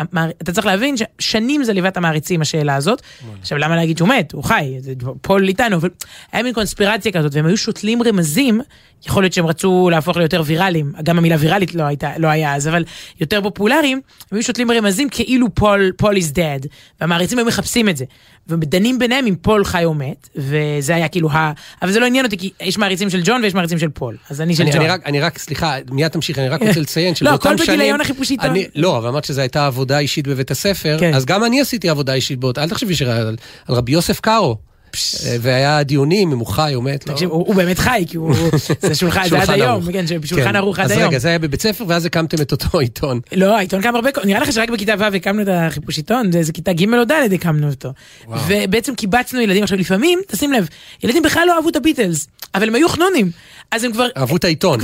[0.43, 3.03] אתה צריך להבין ששנים זה ליווה את המעריצים השאלה הזאת.
[3.41, 4.33] עכשיו למה להגיד שהוא מת?
[4.33, 4.79] הוא חי,
[5.21, 5.89] פול איתנו, אבל
[6.33, 8.61] היה מין קונספירציה כזאת, והם היו שותלים רמזים,
[9.07, 12.69] יכול להיות שהם רצו להפוך ליותר ויראליים, גם המילה ויראלית לא, הייתה, לא היה אז,
[12.69, 12.85] אבל
[13.21, 14.01] יותר פופולריים,
[14.31, 16.67] הם היו שותלים רמזים כאילו פול, פול is dead,
[17.01, 18.05] והמעריצים היו מחפשים את זה.
[18.49, 21.53] ודנים ביניהם אם פול חי או מת, וזה היה כאילו ה...
[21.83, 24.41] אבל זה לא עניין אותי, כי יש מעריצים של ג'ון ויש מעריצים של פול, אז
[24.41, 24.81] אני של, אני, ג'ון.
[24.81, 27.59] אני רק, אני רק, סליחה, מיד תמשיך, אני רק רוצה לציין שבאותם שנים...
[27.59, 28.55] לא, הכל בגיליון החיפוש עיתון.
[28.75, 31.15] לא, אבל אמרת שזו הייתה עבודה אישית בבית הספר, כן.
[31.15, 33.37] אז גם אני עשיתי עבודה אישית באותה, אל תחשבי שעל
[33.69, 34.72] רבי יוסף קארו.
[35.41, 37.05] והיה דיונים אם הוא חי או מת.
[37.05, 38.35] תקשיב, הוא באמת חי, כי הוא...
[38.87, 41.03] זה שולחן, זה עד היום, כן, שולחן ערוך עד היום.
[41.03, 43.21] אז רגע, זה היה בבית ספר, ואז הקמתם את אותו עיתון.
[43.33, 46.73] לא, העיתון קם הרבה, נראה לך שרק בכיתה ו' הקמנו את החיפוש עיתון, זה כיתה
[46.73, 47.93] ג' או ד' הקמנו אותו.
[48.47, 50.69] ובעצם קיבצנו ילדים, עכשיו לפעמים, תשים לב,
[51.05, 53.31] ילדים בכלל לא אהבו את הביטלס, אבל הם היו חנונים.
[53.71, 54.07] אז הם כבר...
[54.17, 54.81] אהבו את העיתון.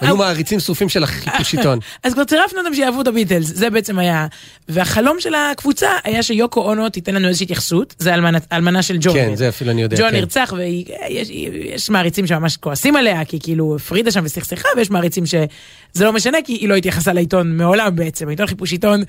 [0.00, 1.78] היו מעריצים שרופים של החיפוש עיתון.
[2.04, 4.26] אז כבר צירפנו אותם שיאהבו את הביטלס, זה בעצם היה.
[4.68, 8.14] והחלום של הקבוצה היה שיוקו אונו תיתן לנו איזושהי התייחסות, זה
[8.52, 9.14] אלמנה של ג'ון.
[9.14, 9.96] כן, זה אפילו אני יודע.
[9.96, 16.04] ג'ון נרצח, ויש מעריצים שממש כועסים עליה, כי כאילו הפרידה שם וסכסכה, ויש מעריצים שזה
[16.04, 18.28] לא משנה, כי היא לא התייחסה לעיתון מעולם בעצם.
[18.28, 19.02] העיתון חיפוש עיתון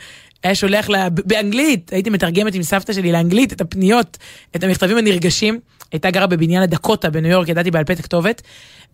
[0.44, 4.18] היה שולח לה באנגלית, הייתי מתרגמת עם סבתא שלי לאנגלית את הפניות,
[4.56, 5.60] את המכתבים הנרגשים.
[5.92, 8.42] הייתה גרה בבניין הדקוטה בניו יורק, ידעתי בעל פה את הכתובת,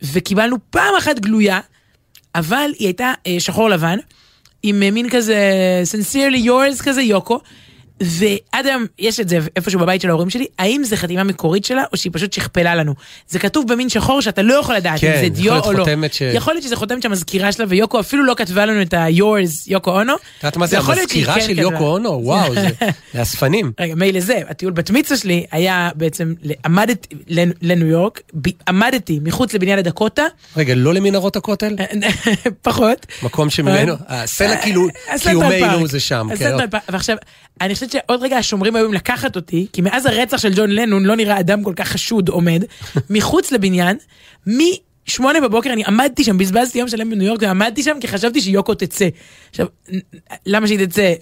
[0.02, 1.60] וקיבלנו פעם אחת גלויה,
[2.36, 3.98] אבל היא הייתה אה, שחור לבן,
[4.64, 5.38] עם אה, מין כזה
[5.94, 7.40] sincerely yours כזה יוקו,
[8.02, 11.84] ועד היום יש את זה איפשהו בבית של ההורים שלי, האם זה חתימה מקורית שלה
[11.92, 12.94] או שהיא פשוט שכפלה לנו.
[13.28, 15.86] זה כתוב במין שחור שאתה לא יכול לדעת כן, אם זה דיו או לא.
[16.12, 16.22] ש...
[16.22, 20.14] יכול להיות שזה חותמת שהמזכירה שלה ויוקו אפילו לא כתבה לנו את ה-yours יוקו אונו.
[20.16, 22.10] את יודעת מה זה המזכירה כן של יוקו אונו?
[22.24, 22.54] וואו,
[23.14, 23.72] זה אספנים.
[23.80, 26.34] רגע, מילא זה, הטיול בת מצווה שלי היה בעצם,
[26.66, 27.16] עמדתי
[27.62, 28.22] לניו יורק,
[28.68, 30.24] עמדתי מחוץ לבניין הדקוטה.
[30.58, 31.76] רגע, לא למנהרות הכותל?
[32.62, 33.06] פחות.
[33.24, 34.88] מקום שממנו, הסלע כאילו,
[35.24, 36.28] קיומנו זה שם.
[36.90, 37.18] ועכשיו,
[37.62, 41.15] אני חושבת שעוד רגע השומרים היו לקחת אותי, כי מאז הרצח של ג'ון לנון לא
[41.15, 42.63] נראה אדם כל כך חשוד עומד,
[43.10, 43.97] מחוץ לבניין,
[45.10, 48.74] משמונה בבוקר אני עמדתי שם, בזבזתי יום שלם בניו יורק ועמדתי שם כי חשבתי שיוקו
[48.74, 49.08] תצא.
[49.50, 49.67] עכשיו,
[50.46, 51.13] למה שהיא תצא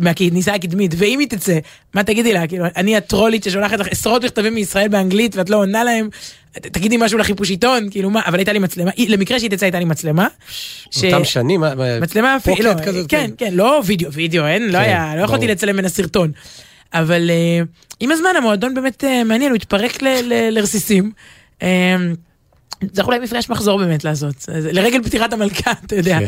[0.00, 1.58] מהכניסה הקדמית, ואם היא תצא,
[1.94, 2.46] מה תגידי לה?
[2.46, 6.08] כאילו, אני הטרולית ששולחת לך עשרות מכתבים מישראל באנגלית ואת לא עונה להם,
[6.52, 9.84] תגידי משהו לחיפוש עיתון, כאילו מה, אבל הייתה לי מצלמה, למקרה שהיא תצא הייתה לי
[9.84, 10.28] מצלמה.
[11.04, 11.64] אותם שנים,
[12.00, 12.70] מצלמה, לא,
[13.08, 16.32] כן, כן, לא וידאו, וידאו, אין, לא היה, לא יכולתי לצלם מן הסרטון.
[16.94, 17.30] אבל
[18.00, 20.02] עם הזמן המועדון באמת מעניין, הוא התפרק
[20.50, 21.12] לרסיסים.
[22.92, 26.18] זה אולי מפגש מחזור באמת לעשות, לרגל פטירת המלכה, אתה יודע,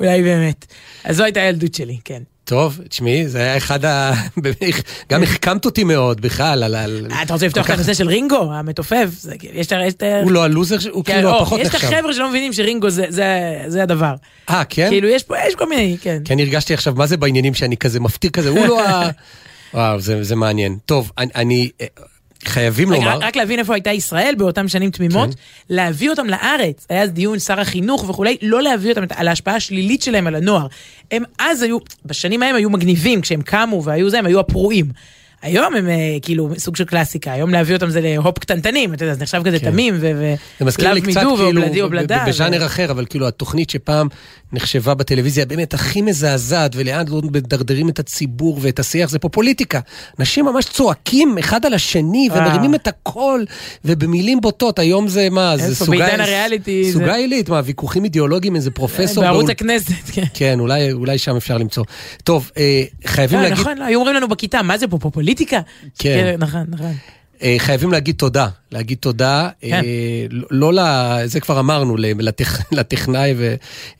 [0.00, 0.66] אולי באמת.
[1.04, 2.22] אז זו הייתה הילדות שלי, כן.
[2.44, 4.12] טוב, תשמעי, זה היה אחד ה...
[5.10, 7.06] גם החכמת אותי מאוד בכלל על...
[7.22, 9.08] אתה רוצה לפתוח את הנושא של רינגו, המתופף?
[9.52, 10.22] יש את ה...
[10.22, 11.74] הוא לא הלוזר, הוא כאילו הפחות נחשב.
[11.74, 14.14] יש את החבר'ה שלא מבינים שרינגו זה הדבר.
[14.50, 14.88] אה, כן?
[14.88, 16.22] כאילו, יש פה, יש כל מיני, כן.
[16.24, 19.10] כן, הרגשתי עכשיו, מה זה בעניינים שאני כזה מפתיע כזה, הוא לא ה...
[19.74, 20.78] וואו, זה מעניין.
[20.86, 21.70] טוב, אני...
[22.48, 23.18] חייבים רגע, לומר...
[23.18, 25.74] רק, להבין איפה הייתה ישראל באותם שנים תמימות, כן.
[25.74, 30.02] להביא אותם לארץ, היה אז דיון שר החינוך וכולי, לא להביא אותם על ההשפעה השלילית
[30.02, 30.66] שלהם על הנוער.
[31.10, 34.86] הם אז היו, בשנים ההם היו מגניבים, כשהם קמו והיו זה, הם היו הפרועים.
[35.42, 35.88] היום הם
[36.22, 39.58] כאילו סוג של קלאסיקה, היום להביא אותם זה להופ קטנטנים, אתה יודע, זה נחשב כזה
[39.58, 39.70] כן.
[39.70, 41.62] תמים, זה מזכיר לי קצת כאילו.
[42.26, 44.08] בז'אנר אחר, אבל כאילו התוכנית שפעם
[44.56, 49.80] נחשבה בטלוויזיה באמת הכי מזעזעת, ולאן לא מדרדרים את הציבור ואת השיח, זה פה פוליטיקה.
[50.20, 52.40] אנשים ממש צועקים אחד על השני, וואו.
[52.40, 53.44] ומרימים את הקול,
[53.84, 55.98] ובמילים בוטות, היום זה מה, זה סוגה...
[55.98, 59.24] בעידן הריאליטי, סוגה עילית, מה, ויכוחים אידיאולוגיים, איזה פרופסור...
[59.24, 60.24] בערוץ הכנסת, כן.
[60.34, 61.84] כן, אולי, שם אפשר למצוא.
[62.24, 63.58] טוב, אה, חייבים אה, להגיד...
[63.58, 65.60] נכון, היו אומרים לנו בכיתה, מה זה פה, פה פוליטיקה?
[65.98, 66.36] כן.
[66.38, 66.92] נכון, נכון.
[67.42, 69.72] אה, חייבים להגיד תודה, להגיד תודה, כן.
[69.72, 69.80] אה,
[70.30, 70.80] לא- לא ל...
[71.26, 73.54] זה כבר אמרנו, לטכ, לטכנאי, ו,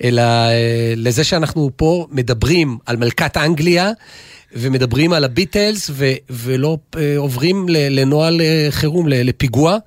[0.05, 3.91] אלא אה, לזה שאנחנו פה מדברים על מלכת אנגליה,
[4.53, 6.79] ומדברים על הביטלס, ו, ולא
[7.17, 9.79] עוברים לנוהל חירום, לפיגוע.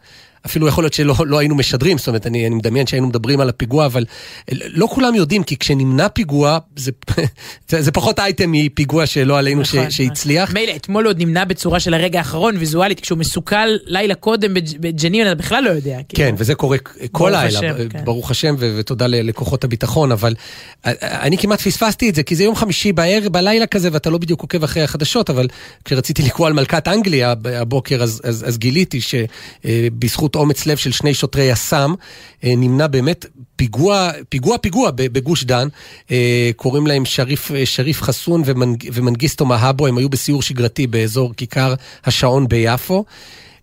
[0.46, 3.50] אפילו יכול להיות שלא לא היינו משדרים, זאת אומרת, אני, אני מדמיין שהיינו מדברים על
[3.50, 4.06] הפיגוע, אבל
[4.52, 6.92] לא כולם יודעים, כי כשנמנע פיגוע, זה,
[7.70, 10.54] זה, זה פחות אייטם מפיגוע שלא עלינו ש, נכון, שהצליח.
[10.54, 15.28] מילא, אתמול עוד נמנע בצורה של הרגע האחרון, ויזואלית, כשהוא מסוכל לילה קודם בג'- בג'נין,
[15.28, 15.98] אתה בכלל לא יודע.
[16.10, 16.38] כן, כאילו.
[16.38, 16.78] וזה קורה
[17.12, 18.06] כל לילה, השם, כן.
[18.06, 20.36] ברוך השם, ו- ותודה לכוחות הביטחון, אבל
[20.86, 24.18] אה, אני כמעט פספסתי את זה, כי זה יום חמישי בערב, בלילה כזה, ואתה לא
[24.18, 25.48] בדיוק עוקב אחרי החדשות, אבל
[25.86, 31.14] כשרציתי לקרוא על מלכת אנגליה הבוקר, אז, אז, אז גיליתי שבזכות אומץ לב של שני
[31.14, 31.94] שוטרי יס"מ,
[32.44, 35.68] אה, נמנע באמת פיגוע, פיגוע פיגוע בגוש דן,
[36.12, 41.34] אה, קוראים להם שריף, אה, שריף חסון ומנג, ומנגיסטו מהבו, הם היו בסיור שגרתי באזור
[41.34, 41.74] כיכר
[42.06, 43.06] השעון ביפו.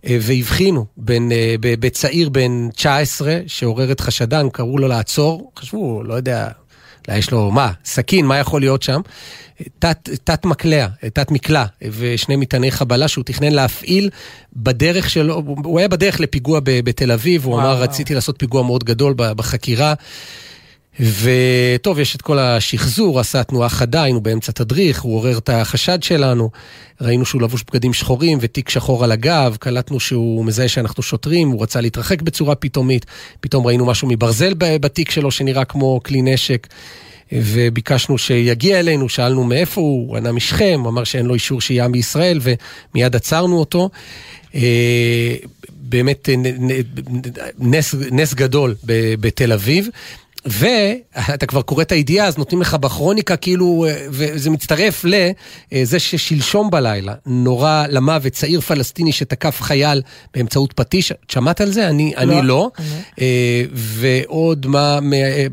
[0.08, 6.48] והבחינו בין, בצעיר בן 19 שעורר את חשדן, קראו לו לעצור, חשבו, לא יודע,
[7.14, 9.00] יש לו, מה, סכין, מה יכול להיות שם?
[9.78, 14.10] תת, תת מקלע, תת מקלע ושני מטעני חבלה שהוא תכנן להפעיל
[14.56, 17.82] בדרך שלו, הוא היה בדרך לפיגוע ב- בתל אביב, הוא וואו, אמר, וואו.
[17.82, 19.94] רציתי לעשות פיגוע מאוד גדול בחקירה.
[21.00, 26.02] וטוב, יש את כל השחזור, עשה תנועה חדה, היינו באמצע תדריך, הוא עורר את החשד
[26.02, 26.50] שלנו,
[27.00, 31.62] ראינו שהוא לבוש בגדים שחורים ותיק שחור על הגב, קלטנו שהוא מזהה שאנחנו שוטרים, הוא
[31.62, 33.06] רצה להתרחק בצורה פתאומית,
[33.40, 36.66] פתאום ראינו משהו מברזל בתיק שלו שנראה כמו כלי נשק.
[37.32, 42.40] וביקשנו שיגיע אלינו, שאלנו מאיפה הוא, הוא ענה משכם, אמר שאין לו אישור שהייה מישראל,
[42.42, 43.90] ומיד עצרנו אותו.
[44.54, 45.36] אה,
[45.70, 46.28] באמת
[47.58, 48.74] נס, נס גדול
[49.20, 49.88] בתל אביב.
[50.46, 55.04] ואתה כבר קורא את הידיעה, אז נותנים לך בכרוניקה כאילו, אה, וזה מצטרף
[55.72, 60.02] לזה ששלשום בלילה נורה למוות צעיר פלסטיני שתקף חייל
[60.34, 61.12] באמצעות פטיש.
[61.28, 61.88] שמעת על זה?
[61.88, 62.42] אני אני לא.
[62.42, 62.70] לא.
[63.20, 65.46] אה, ועוד מה, אה,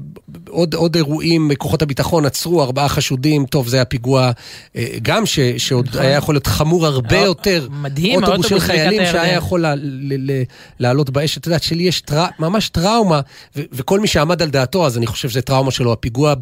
[0.50, 4.32] עוד, עוד אירועים, כוחות הביטחון עצרו ארבעה חשודים, טוב, זה היה פיגוע
[4.76, 6.02] אה, גם ש, שעוד נכון.
[6.02, 7.68] היה יכול להיות חמור הרבה אה, יותר.
[7.72, 9.02] מדהים, אוטובוס האוטובוס של חיילים.
[9.12, 10.44] שהיה יכול לה- ל- ל-
[10.80, 11.38] לעלות באש.
[11.38, 13.22] את יודעת, שלי יש טרא, ממש טראומה,
[13.56, 15.94] ו- וכל מי שעמד על דעתו, אז אני חושב שזה טראומה שלו.
[15.94, 16.34] הפיגוע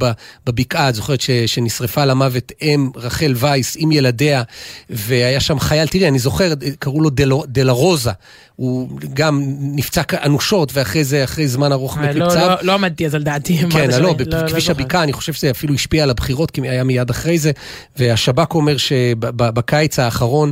[0.48, 4.44] בבקעה, את זוכרת ש- שנשרפה למוות אם רחל וייס עם ילדיה,
[4.90, 8.12] והיה שם חייל, תראי, אני זוכר, קראו לו דלו- דלרוזה.
[8.56, 12.48] הוא גם נפצע אנושות, ואחרי זה, אחרי זמן ארוך אה, מת לא- מפצעיו.
[12.50, 13.58] לא- לא עמדתי אז על דעתי.
[13.72, 14.26] כן, זה לא, שווה?
[14.44, 14.82] בכביש זוכר.
[14.82, 17.52] הבקעה, אני חושב שזה אפילו השפיע על הבחירות, כי היה מיד אחרי זה,
[17.98, 20.52] והשב"כ אומר שבקיץ האחרון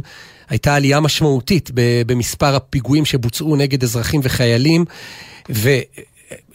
[0.50, 1.72] הייתה עלייה משמעותית
[2.06, 4.86] במספר הפיגועים שבוצעו נגד אזרחים וחיילים,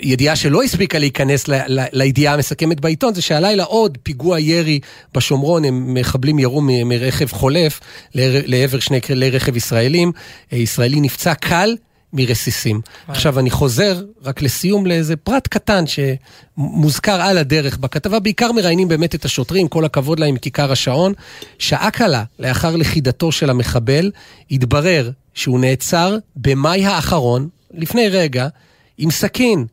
[0.00, 4.80] וידיעה שלא הספיקה להיכנס ל- ל- לידיעה המסכמת בעיתון, זה שהלילה עוד פיגוע ירי
[5.14, 7.80] בשומרון, הם מחבלים ירו מ- מרכב חולף
[8.14, 10.12] לעבר- לעבר שני כלי רכב ישראלים,
[10.52, 11.76] אה, ישראלי נפצע קל.
[12.16, 12.80] מרסיסים.
[13.08, 19.14] עכשיו אני חוזר רק לסיום לאיזה פרט קטן שמוזכר על הדרך בכתבה, בעיקר מראיינים באמת
[19.14, 21.12] את השוטרים, כל הכבוד להם מכיכר השעון.
[21.58, 24.10] שעה קלה לאחר לכידתו של המחבל,
[24.50, 28.48] התברר שהוא נעצר במאי האחרון, לפני רגע,
[28.98, 29.66] עם סכין.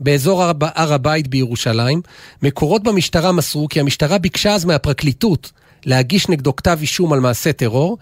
[0.00, 2.00] באזור הר הר הבית בירושלים,
[2.42, 5.52] מקורות במשטרה מסרו כי המשטרה ביקשה אז מהפרקליטות
[5.86, 7.98] להגיש נגדו כתב אישום על מעשה טרור,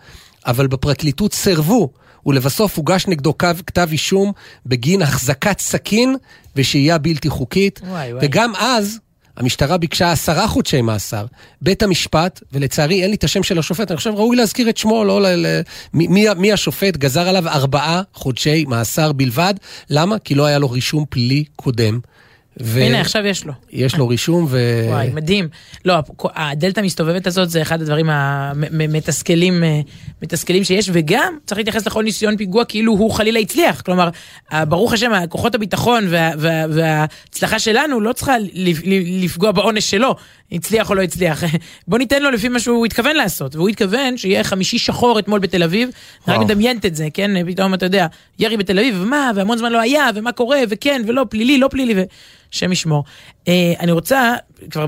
[0.46, 1.90] אבל בפרקליטות סירבו,
[2.27, 4.33] ולבסוף הוגש נגדו כתב, כתב אישום
[4.66, 6.16] בגין החזקת סכין
[6.57, 8.27] ושהייה בלתי חוקית, וואי, וואי.
[8.27, 8.98] וגם אז
[9.37, 11.27] המשטרה ביקשה עשרה חודשי מאסר.
[11.62, 15.05] בית המשפט, ולצערי אין לי את השם של השופט, אני חושב ראוי להזכיר את שמו,
[15.05, 15.27] לא ל...
[15.27, 15.61] ל
[15.94, 19.55] מי, מי, מי השופט, גזר עליו ארבעה חודשי מאסר בלבד.
[19.90, 20.18] למה?
[20.18, 22.01] כי לא היה לו רישום פלילי קודם.
[22.62, 22.81] ו...
[22.81, 23.53] הנה, עכשיו יש לו.
[23.73, 24.59] יש לו רישום ו...
[24.88, 25.49] וואי, מדהים.
[25.85, 25.95] לא,
[26.35, 29.64] הדלתא המסתובבת הזאת זה אחד הדברים המתסכלים
[30.23, 33.81] מתסכלים שיש, וגם צריך להתייחס לכל ניסיון פיגוע כאילו הוא חלילה הצליח.
[33.81, 34.09] כלומר,
[34.53, 38.35] ברוך השם, כוחות הביטחון וה, וה, וההצלחה שלנו לא צריכה
[39.23, 40.17] לפגוע בעונש שלו,
[40.53, 41.45] הצליח או לא הצליח.
[41.89, 45.63] בוא ניתן לו לפי מה שהוא התכוון לעשות, והוא התכוון שיהיה חמישי שחור אתמול בתל
[45.63, 45.89] אביב,
[46.29, 47.31] רק מדמיינת את זה, כן?
[47.47, 48.07] פתאום אתה יודע,
[48.39, 51.95] ירי בתל אביב, ומה, והמון זמן לא היה, ומה קורה, וכן, ולא, פלילי, לא פלילי,
[51.97, 52.03] ו...
[52.53, 53.05] השם ישמור.
[53.49, 54.35] אה, אני רוצה,
[54.71, 54.87] כבר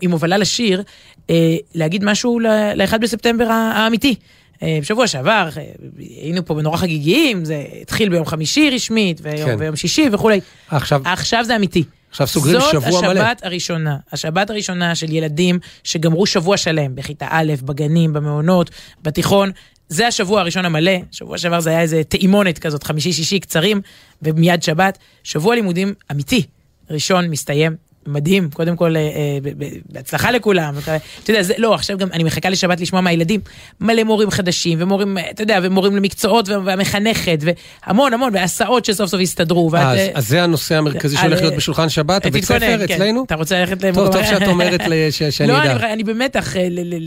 [0.00, 0.82] עם הובלה לשיר,
[1.30, 4.14] אה, להגיד משהו ל-1 בספטמבר האמיתי.
[4.62, 5.62] אה, בשבוע שעבר אה,
[5.98, 9.56] היינו פה בנורא חגיגיים, זה התחיל ביום חמישי רשמית, ויום, כן.
[9.58, 10.40] ויום שישי וכולי.
[10.68, 11.02] עכשיו...
[11.04, 11.84] עכשיו זה אמיתי.
[12.10, 12.90] עכשיו סוגרים שבוע מלא.
[12.90, 18.70] זאת השבת הראשונה, השבת הראשונה של ילדים שגמרו שבוע שלם בכיתה א', בגנים, במעונות,
[19.02, 19.50] בתיכון.
[19.88, 23.80] זה השבוע הראשון המלא, שבוע שעבר זה היה איזה טעימונת כזאת, חמישי-שישי קצרים,
[24.22, 24.98] ומיד שבת.
[25.22, 26.42] שבוע לימודים אמיתי,
[26.90, 29.38] ראשון מסתיים מדהים, קודם כל אה, אה,
[29.88, 30.96] בהצלחה לכולם, אתה
[31.28, 33.40] יודע, זה, לא, עכשיו גם אני מחכה לשבת לשמוע מהילדים,
[33.80, 37.38] מלא מורים חדשים, ומורים, אתה יודע, ומורים למקצועות, והמחנכת,
[37.86, 39.70] והמון המון, והסעות שסוף סוף הסתדרו.
[39.72, 42.94] ואת, אז, אז זה הנושא המרכזי שהולך להיות בשולחן שבת, הבית ספר כן.
[42.94, 43.24] אצלנו?
[43.24, 44.04] אתה רוצה ללכת למקום...
[44.04, 44.80] טוב, טוב שאת אומרת
[45.30, 45.74] שאני לא, אדע.
[45.74, 46.54] לא, אני במתח,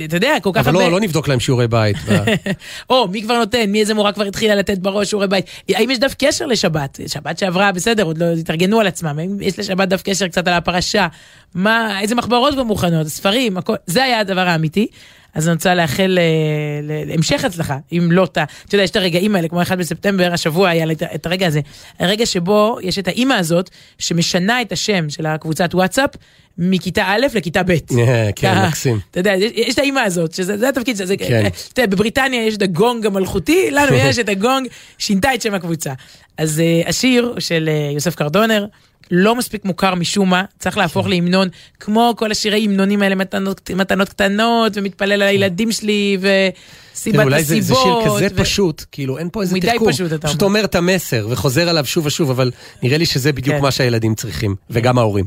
[0.05, 0.79] אתה יודע, כל כך הרבה...
[0.79, 1.97] אבל לא, לא נבדוק להם שיעורי בית.
[2.89, 5.45] או, מי כבר נותן, מי איזה מורה כבר התחילה לתת בראש שיעורי בית.
[5.69, 6.99] האם יש דף קשר לשבת?
[7.07, 11.07] שבת שעברה, בסדר, עוד לא התארגנו על עצמם, יש לשבת דף קשר קצת על הפרשה?
[11.55, 14.87] מה, איזה מחברות כבר מוכנות, ספרים, הכל, זה היה הדבר האמיתי.
[15.33, 18.37] אז אני רוצה לאחל אה, להמשך הצלחה, אם לא ת...
[18.37, 21.61] אתה יודע, יש את הרגעים האלה, כמו אחד בספטמבר, השבוע היה לי את הרגע הזה.
[21.99, 26.09] הרגע שבו יש את האימא הזאת, שמשנה את השם של הקבוצת וואטסאפ,
[26.57, 27.73] מכיתה א' לכיתה ב'.
[28.35, 28.99] כן, מקסים.
[29.11, 31.45] אתה יודע, יש את האימא הזאת, שזה התפקיד שזה, כן.
[31.73, 34.67] אתה יודע, בבריטניה יש את הגונג המלכותי, לנו יש את הגונג,
[34.97, 35.93] שינתה את שם הקבוצה.
[36.37, 38.65] אז אה, השיר של אה, יוסף קרדונר,
[39.11, 41.09] לא מספיק מוכר משום מה, צריך להפוך כן.
[41.09, 41.47] להמנון,
[41.79, 46.55] כמו כל השירי המנונים האלה, מתנות, מתנות קטנות, ומתפלל על הילדים שלי, וסיבת
[46.93, 47.23] הסיבות.
[47.23, 48.37] אולי זה, זה שיר כזה ו...
[48.37, 49.87] פשוט, כאילו אין פה איזה תחכום.
[49.87, 52.51] מדי פשוט, אתה פשוט אומר את המסר וחוזר עליו שוב ושוב, אבל
[52.83, 53.61] נראה לי שזה בדיוק כן.
[53.61, 55.25] מה שהילדים צריכים, וגם ההורים.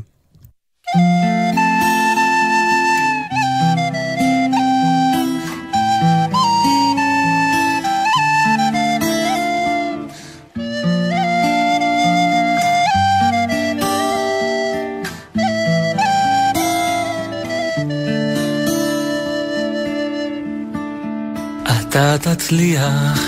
[21.97, 23.21] אתה תצליח,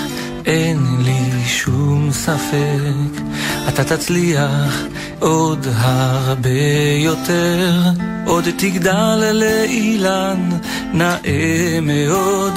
[0.46, 3.22] אין לי שום ספק.
[3.68, 4.82] אתה תצליח
[5.18, 6.50] עוד הרבה
[6.98, 7.82] יותר.
[8.26, 10.48] עוד תגדל לאילן
[10.92, 12.52] נאה מאוד,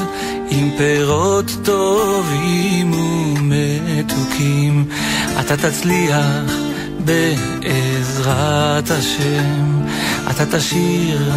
[0.50, 4.86] עם פירות טובים ומתוקים.
[5.40, 6.73] אתה תצליח
[7.06, 9.82] בעזרת השם.
[10.32, 11.32] אתה תשיר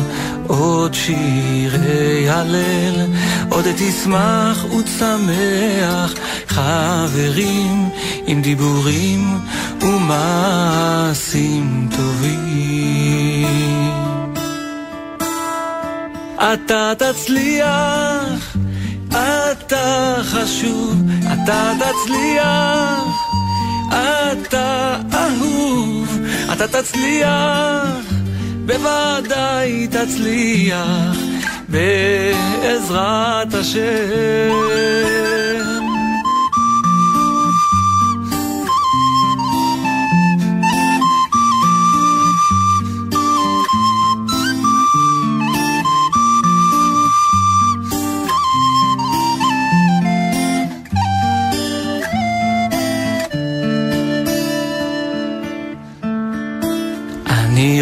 [0.46, 3.06] עוד שירי הלל,
[3.48, 6.14] עוד תשמח ותשמח
[6.48, 7.88] חברים
[8.26, 9.38] עם דיבורים
[9.80, 13.46] ומעשים טובים.
[16.36, 18.56] אתה תצליח,
[19.08, 21.02] אתה חשוב,
[21.32, 23.25] אתה תצליח,
[26.56, 28.06] אתה תצליח.
[28.66, 31.16] בוודאי תצליח
[31.68, 34.50] בעזרת השם.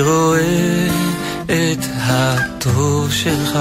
[0.04, 0.88] רואה
[1.44, 3.58] את הטוב שלך,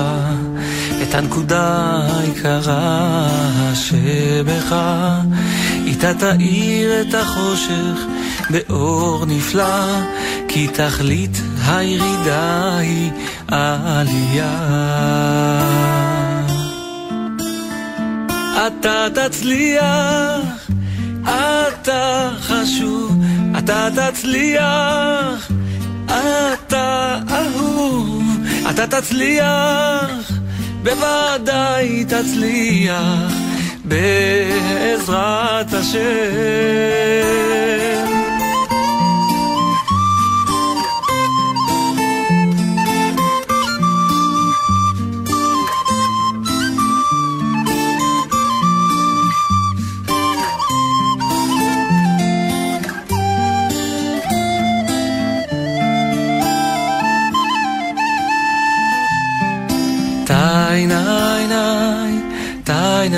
[1.03, 3.27] את הנקודה היקרה
[3.73, 4.75] שבך,
[5.85, 7.99] איתה תאיר את החושך
[8.49, 10.01] באור נפלא,
[10.47, 13.11] כי תכלית הירידה היא
[13.47, 14.59] עלייה.
[18.67, 20.69] אתה תצליח,
[21.21, 23.23] אתה חשוב,
[23.57, 25.51] אתה תצליח.
[26.53, 28.23] אתה אהוב,
[28.69, 30.31] אתה תצליח,
[30.83, 33.33] בוודאי תצליח,
[33.85, 35.99] בעזרת השם.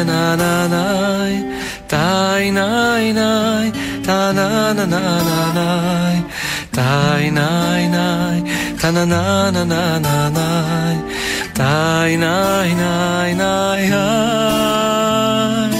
[0.06, 1.44] ななない。
[1.88, 3.74] たいないない。
[4.04, 6.24] たなななない。
[6.72, 8.44] たいないない。
[8.80, 10.98] たななななない。
[11.54, 13.78] たいないないな
[15.72, 15.75] い。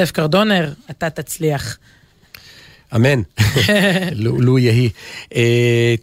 [0.00, 1.78] יוסף קרדונר, אתה תצליח.
[2.94, 3.22] אמן,
[4.12, 4.90] לו לו יהי.
[5.34, 5.94] אה,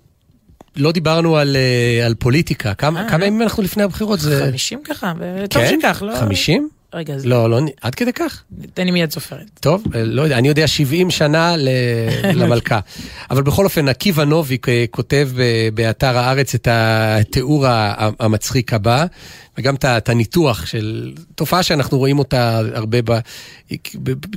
[0.76, 3.26] לא דיברנו על, אה, על פוליטיקה, כמה אה, כמה.
[3.26, 4.20] ימים אנחנו לפני הבחירות?
[4.20, 4.42] זה...
[4.46, 5.80] 50 ככה, וטוב כן?
[5.82, 6.16] שכך, לא...
[6.16, 6.70] 50?
[6.94, 8.44] רגע, אז לא, לא, עד כדי כך.
[8.74, 9.50] תן לי מיד סופרת.
[9.60, 11.70] טוב, אה, לא יודע, אני יודע 70 שנה ל-
[12.42, 12.80] למלכה.
[13.32, 15.30] אבל בכל אופן, עקיבא נוביק כותב
[15.74, 17.66] באתר הארץ את התיאור
[18.20, 19.06] המצחיק הבא,
[19.58, 23.20] וגם את הניתוח של תופעה שאנחנו רואים אותה הרבה ב...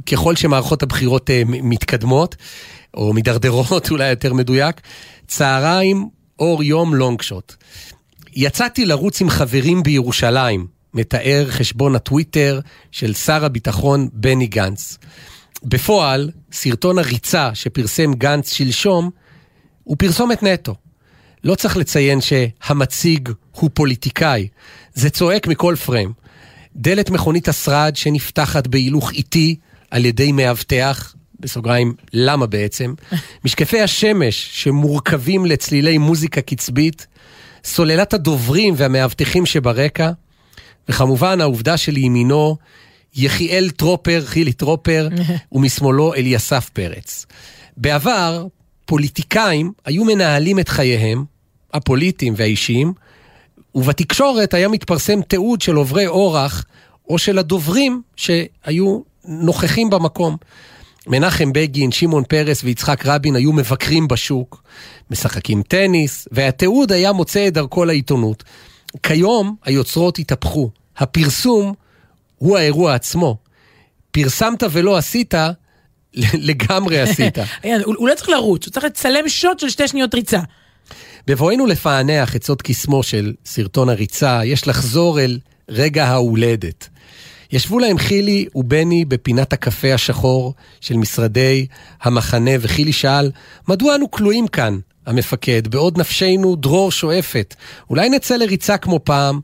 [0.06, 2.36] ככל שמערכות הבחירות אה, מתקדמות,
[2.94, 4.80] או מידרדרות אולי יותר מדויק,
[5.26, 7.54] צהריים, אור יום, לונג שוט.
[8.36, 12.60] יצאתי לרוץ עם חברים בירושלים, מתאר חשבון הטוויטר
[12.92, 14.98] של שר הביטחון בני גנץ.
[15.62, 19.10] בפועל, סרטון הריצה שפרסם גנץ שלשום
[19.84, 20.74] הוא פרסומת נטו.
[21.44, 24.48] לא צריך לציין שהמציג הוא פוליטיקאי,
[24.94, 26.12] זה צועק מכל פריים.
[26.76, 29.56] דלת מכונית השרד שנפתחת בהילוך איטי
[29.90, 32.94] על ידי מאבטח, בסוגריים, למה בעצם?
[33.44, 37.06] משקפי השמש שמורכבים לצלילי מוזיקה קצבית,
[37.64, 40.10] סוללת הדוברים והמאבטחים שברקע,
[40.88, 42.56] וכמובן העובדה שלימינו
[43.14, 45.08] יחיאל טרופר, חילי טרופר,
[45.52, 47.26] ומשמאלו אליסף פרץ.
[47.76, 48.46] בעבר,
[48.84, 51.24] פוליטיקאים היו מנהלים את חייהם,
[51.72, 52.92] הפוליטיים והאישיים,
[53.74, 56.64] ובתקשורת היה מתפרסם תיעוד של עוברי אורח
[57.08, 60.36] או של הדוברים שהיו נוכחים במקום.
[61.06, 64.62] מנחם בגין, שמעון פרס ויצחק רבין היו מבקרים בשוק,
[65.10, 68.44] משחקים טניס, והתיעוד היה מוצא את דרכו לעיתונות.
[69.02, 71.74] כיום היוצרות התהפכו, הפרסום
[72.36, 73.36] הוא האירוע עצמו.
[74.10, 75.34] פרסמת ולא עשית,
[76.34, 77.38] לגמרי עשית.
[77.84, 80.40] הוא לא צריך לרוץ, הוא צריך לצלם שוט של שתי שניות ריצה.
[81.26, 85.38] בבואנו לפענח את סוד קסמו של סרטון הריצה, יש לחזור אל
[85.68, 86.88] רגע ההולדת.
[87.52, 91.66] ישבו להם חילי ובני בפינת הקפה השחור של משרדי
[92.02, 93.30] המחנה, וחילי שאל,
[93.68, 97.54] מדוע אנו כלואים כאן, המפקד, בעוד נפשנו דרור שואפת?
[97.90, 99.40] אולי נצא לריצה כמו פעם?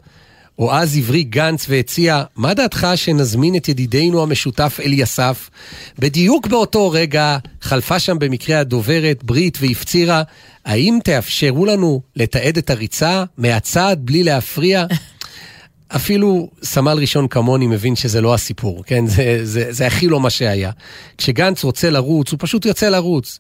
[0.59, 5.51] או אז הברי גנץ והציע, מה דעתך שנזמין את ידידנו המשותף אליסף?
[5.99, 10.23] בדיוק באותו רגע חלפה שם במקרה הדוברת ברית והפצירה,
[10.65, 14.87] האם תאפשרו לנו לתעד את הריצה מהצד בלי להפריע?
[15.97, 19.07] אפילו סמל ראשון כמוני מבין שזה לא הסיפור, כן?
[19.07, 20.71] זה, זה, זה הכי לא מה שהיה.
[21.19, 23.39] כשגנץ רוצה לרוץ, הוא פשוט יוצא לרוץ.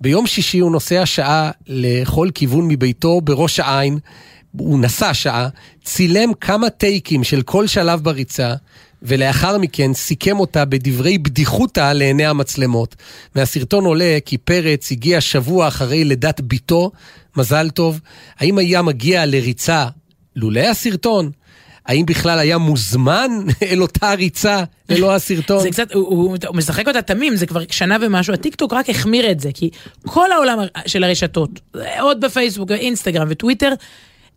[0.00, 3.98] ביום שישי הוא נוסע שעה לכל כיוון מביתו בראש העין,
[4.52, 5.48] הוא נסע שעה,
[5.84, 8.54] צילם כמה טייקים של כל שלב בריצה,
[9.02, 12.96] ולאחר מכן סיכם אותה בדברי בדיחותא לעיני המצלמות.
[13.34, 16.90] מהסרטון עולה כי פרץ הגיע שבוע אחרי לידת בתו,
[17.36, 18.00] מזל טוב.
[18.38, 19.86] האם היה מגיע לריצה
[20.36, 21.30] לולא הסרטון?
[21.86, 23.30] האם בכלל היה מוזמן
[23.70, 25.62] אל אותה ריצה ללא הסרטון?
[25.62, 29.30] זה קצת, הוא, הוא, הוא משחק אותה תמים, זה כבר שנה ומשהו, הטיקטוק רק החמיר
[29.30, 29.70] את זה, כי
[30.06, 31.60] כל העולם של הרשתות,
[32.00, 33.72] עוד בפייסבוק, אינסטגרם וטוויטר,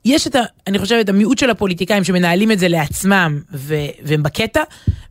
[0.06, 0.41] יש את ה...
[0.68, 4.62] אני חושבת, המיעוט של הפוליטיקאים שמנהלים את זה לעצמם, ו, והם בקטע,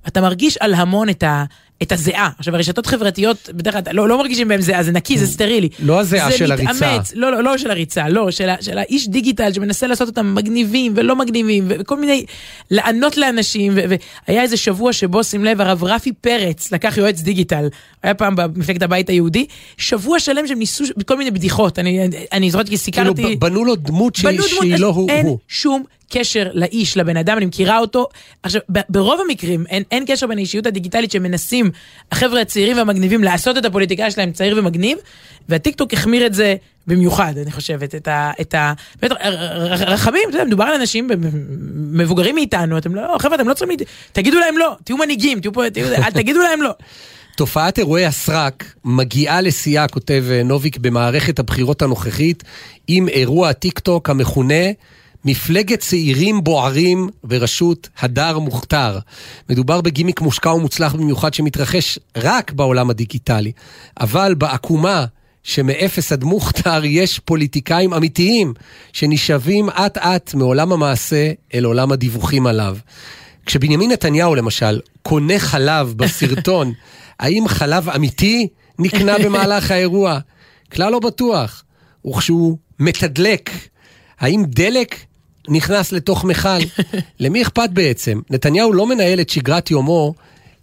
[0.08, 1.44] אתה מרגיש על המון את ה...
[1.82, 2.30] את הזיעה.
[2.38, 5.68] עכשיו, הרשתות חברתיות, בדרך כלל לא, לא מרגישים בהם זיעה, זה נקי, זה סטרילי.
[5.78, 6.72] לא הזיעה של זה הריצה.
[6.72, 10.92] מתאמץ, לא, לא, לא של הריצה, לא, של, של האיש דיגיטל שמנסה לעשות אותם מגניבים
[10.96, 12.24] ולא מגניבים, וכל מיני,
[12.70, 13.72] לענות לאנשים,
[14.28, 17.68] והיה איזה שבוע שבו, שים לב, הרב רפי פרץ לקח יועץ דיגיטל,
[18.02, 22.68] היה פעם במפלגת הבית היהודי, שבוע שלם שהם ניסו כל מיני בדיחות, אני, אני זוכרת
[22.68, 23.36] כי כאילו סיקרתי...
[23.36, 25.10] ב- בנו לו דמות שהיא בנו דמות, שהיא לא הוא.
[25.10, 25.36] אין.
[25.48, 28.06] שום קשר לאיש, לבן אדם, אני מכירה אותו.
[28.42, 31.70] עכשיו, ברוב המקרים אין, אין קשר בין האישיות הדיגיטלית שמנסים
[32.12, 34.98] החבר'ה הצעירים והמגניבים לעשות את הפוליטיקאי שלהם צעיר ומגניב,
[35.48, 36.54] והטיקטוק החמיר את זה
[36.86, 38.30] במיוחד, אני חושבת, את ה...
[38.40, 39.12] את ה באמת,
[39.70, 41.08] רחמים, אתה יודע, מדובר על אנשים
[41.74, 43.76] מבוגרים מאיתנו, אתם לא, חבר'ה, אתם לא צריכים,
[44.12, 46.70] תגידו להם לא, תהיו מנהיגים, תהיו פה, תהיו, אל תגידו להם לא.
[47.36, 52.42] תופעת אירועי הסרק מגיעה לשיאה, כותב אה, נוביק, במערכת הבחירות הנוכחית,
[52.88, 54.64] עם אירוע הטיקטוק המכונה
[55.24, 58.98] מפלגת צעירים בוערים בראשות הדר מוכתר.
[59.48, 63.52] מדובר בגימיק מושקע ומוצלח במיוחד שמתרחש רק בעולם הדיגיטלי,
[64.00, 65.04] אבל בעקומה
[65.42, 68.54] שמאפס עד מוכתר יש פוליטיקאים אמיתיים
[68.92, 72.76] שנשאבים אט אט מעולם המעשה אל עולם הדיווחים עליו.
[73.46, 76.72] כשבנימין נתניהו למשל קונה חלב בסרטון,
[77.20, 78.48] האם חלב אמיתי
[78.78, 80.18] נקנה במהלך האירוע?
[80.72, 81.64] כלל לא בטוח.
[82.06, 83.50] וכשהוא מתדלק,
[84.20, 84.96] האם דלק
[85.48, 86.58] נכנס לתוך מכל?
[87.20, 88.20] למי אכפת בעצם?
[88.30, 90.14] נתניהו לא מנהל את שגרת יומו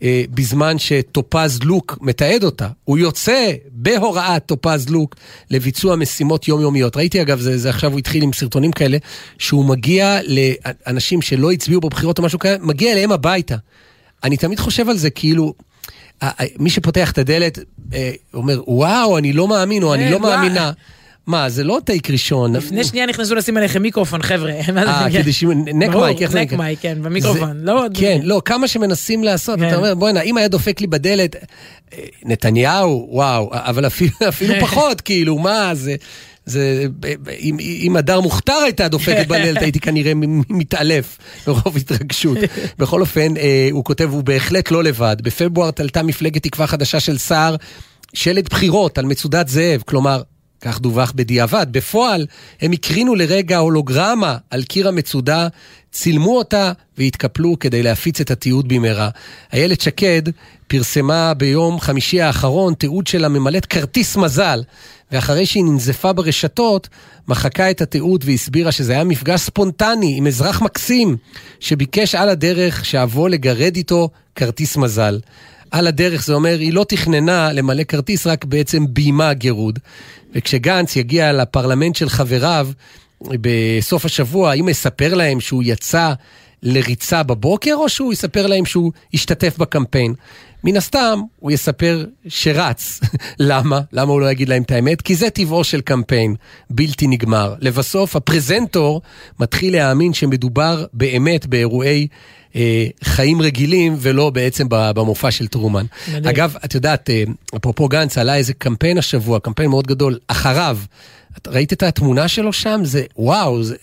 [0.03, 2.67] אה, בזמן שטופז לוק מתעד אותה.
[2.83, 5.15] הוא יוצא בהוראת טופז לוק
[5.51, 6.97] לביצוע משימות יומיומיות.
[6.97, 8.97] ראיתי אגב, זה, זה עכשיו הוא התחיל עם סרטונים כאלה,
[9.37, 13.55] שהוא מגיע לאנשים שלא הצביעו בבחירות או משהו כזה, מגיע אליהם הביתה.
[14.23, 15.53] אני תמיד חושב על זה כאילו,
[16.59, 17.59] מי שפותח את הדלת
[17.93, 20.19] אה, אומר, וואו, אני לא מאמין, או אני אה, לא.
[20.19, 20.71] מאמינה.
[21.27, 22.55] מה, זה לא טייק ראשון.
[22.55, 24.51] לפני שנייה נכנסו לשים עליכם מיקרופון, חבר'ה.
[24.77, 25.43] אה, כדי ש...
[25.73, 26.57] נק מייק, איך זה נק נקרא?
[26.57, 27.57] מייק, כן, במיקרופון.
[27.61, 29.67] לא כן, לא, כמה שמנסים לעשות, כן.
[29.67, 34.11] אתה אומר, בוא'נה, אם היה דופק לי בדלת, אה, נתניהו, וואו, אבל אפילו,
[34.61, 35.95] פחות, כאילו, מה, זה...
[36.45, 40.11] זה, ב- ב- אם, אם הדר מוכתר הייתה דופקת בדלת, הייתי כנראה
[40.49, 41.17] מתעלף
[41.47, 42.37] מרוב התרגשות.
[42.79, 45.17] בכל אופן, אה, הוא כותב, הוא בהחלט לא לבד.
[45.23, 47.55] בפברואר תלתה מפלגת תקווה חדשה של סער
[48.13, 50.21] שלט בחירות על מצודת זאב, כלומר,
[50.61, 51.67] כך דווח בדיעבד.
[51.71, 52.25] בפועל,
[52.61, 55.47] הם הקרינו לרגע הולוגרמה על קיר המצודה,
[55.91, 59.09] צילמו אותה והתקפלו כדי להפיץ את התיעוד במהרה.
[59.53, 60.21] איילת שקד
[60.67, 64.63] פרסמה ביום חמישי האחרון תיעוד שלה ממלאת כרטיס מזל,
[65.11, 66.87] ואחרי שהיא ננזפה ברשתות,
[67.27, 71.17] מחקה את התיעוד והסבירה שזה היה מפגש ספונטני עם אזרח מקסים,
[71.59, 75.19] שביקש על הדרך שאבוא לגרד איתו כרטיס מזל.
[75.71, 79.79] על הדרך זה אומר, היא לא תכננה למלא כרטיס, רק בעצם ביימה גירוד.
[80.33, 82.69] וכשגנץ יגיע לפרלמנט של חבריו
[83.21, 86.13] בסוף השבוע, האם יספר להם שהוא יצא
[86.63, 90.13] לריצה בבוקר, או שהוא יספר להם שהוא השתתף בקמפיין?
[90.63, 92.99] מן הסתם, הוא יספר שרץ.
[93.39, 93.81] למה?
[93.93, 95.01] למה הוא לא יגיד להם את האמת?
[95.01, 96.35] כי זה טבעו של קמפיין,
[96.69, 97.55] בלתי נגמר.
[97.59, 99.01] לבסוף, הפרזנטור
[99.39, 102.07] מתחיל להאמין שמדובר באמת באירועי
[102.55, 105.85] אה, חיים רגילים, ולא בעצם במופע של טרומן.
[106.07, 106.27] מדהים.
[106.27, 107.23] אגב, את יודעת, אה,
[107.57, 110.77] אפרופו גנץ, עלה איזה קמפיין השבוע, קמפיין מאוד גדול, אחריו.
[111.37, 112.81] את ראית את התמונה שלו שם?
[112.83, 113.75] זה, וואו, זה...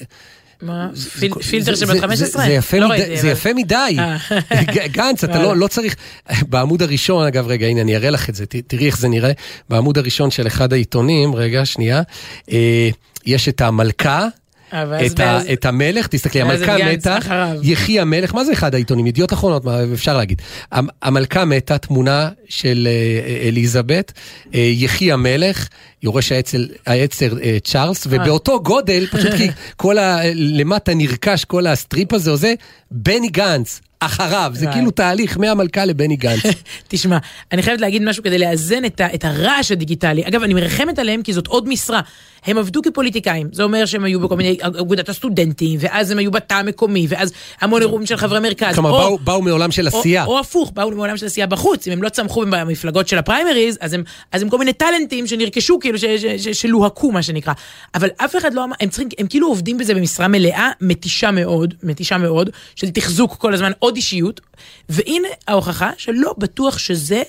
[0.63, 0.89] מה?
[1.19, 2.45] פיל- פילטר זה- של בת זה- 15?
[2.45, 3.97] זה יפה לא מדי, ראיתי, זה אבל- יפה מדי.
[3.99, 4.17] אה.
[4.63, 5.43] ג- גנץ, אתה.
[5.43, 5.97] לא לא צריך...
[6.49, 9.33] בעמוד הראשון, אגב, רגע, הנה, אני אראה לך את זה, ת- תראי איך זה נראה.
[9.69, 12.03] בעמוד הראשון של אחד העיתונים, רגע, שנייה,
[12.53, 12.89] אה,
[13.27, 14.29] יש את המלכה.
[14.73, 17.19] אה, את, ה, את המלך, תסתכלי, המלכה מתה.
[17.63, 19.07] יחי המלך, מה זה אחד העיתונים?
[19.07, 20.43] ידיעות אחרונות, מה אפשר להגיד.
[20.73, 24.13] המ- המלכה מתה, תמונה של אה, אליזבת,
[24.55, 25.69] אה, יחי המלך,
[26.03, 30.19] יורש העצר, העצר אה, צ'ארלס, ובאותו גודל, פשוט כי כל ה...
[30.35, 32.55] למטה נרכש כל ה strip הזה או זה,
[32.91, 34.67] בני גנץ, אחריו, זה.
[34.73, 36.43] כאילו תהליך מהמלכה לבני גנץ.
[36.89, 37.19] תשמע,
[37.53, 40.27] אני חייבת להגיד משהו כדי לאזן את, ה, את הרעש הדיגיטלי.
[40.29, 42.01] אגב, אני מרחמת עליהם כי זאת עוד משרה.
[42.47, 46.55] הם עבדו כפוליטיקאים, זה אומר שהם היו בכל מיני אגודת הסטודנטים, ואז הם היו בתא
[46.55, 48.75] המקומי, ואז המון אירועים של חברי מרכז.
[48.75, 50.25] כלומר, או- באו- באו מעולם של או, עשייה.
[50.25, 53.93] או הפוך, באו מעולם של עשייה בחוץ, אם הם לא צמחו במפלגות של הפריימריז, אז
[53.93, 57.53] הם, אז הם כל מיני טאלנטים שנרכשו, כאילו, ש, ש, ש, שלוהקו, מה שנקרא.
[57.95, 61.75] אבל אף אחד לא אמר, הם צריכים, הם כאילו עובדים בזה במשרה מלאה, מתישה מאוד,
[61.83, 64.41] מתישה מאוד, של תחזוק כל הזמן עוד אישיות,
[64.89, 67.23] והנה ההוכחה שלא בטוח שזה...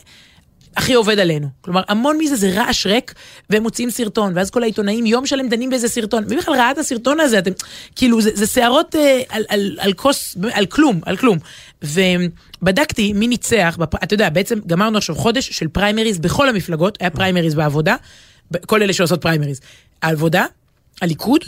[0.78, 1.48] הכי עובד עלינו.
[1.62, 3.14] כלומר, המון מזה זה רעש ריק,
[3.50, 6.24] והם מוציאים סרטון, ואז כל העיתונאים יום שלם דנים באיזה סרטון.
[6.30, 7.40] מי בכלל ראה את הסרטון הזה?
[7.40, 7.52] אתם,
[7.96, 11.38] כאילו, זה, שערות אה, על, על, על כוס, על כלום, על כלום.
[11.82, 14.04] ובדקתי מי ניצח, בפ...
[14.04, 17.96] אתה יודע, בעצם גמרנו עכשיו חודש של פריימריז בכל המפלגות, היה פריימריז בעבודה,
[18.66, 19.60] כל אלה שעושות פריימריז.
[20.02, 20.46] העבודה,
[21.02, 21.42] הליכוד,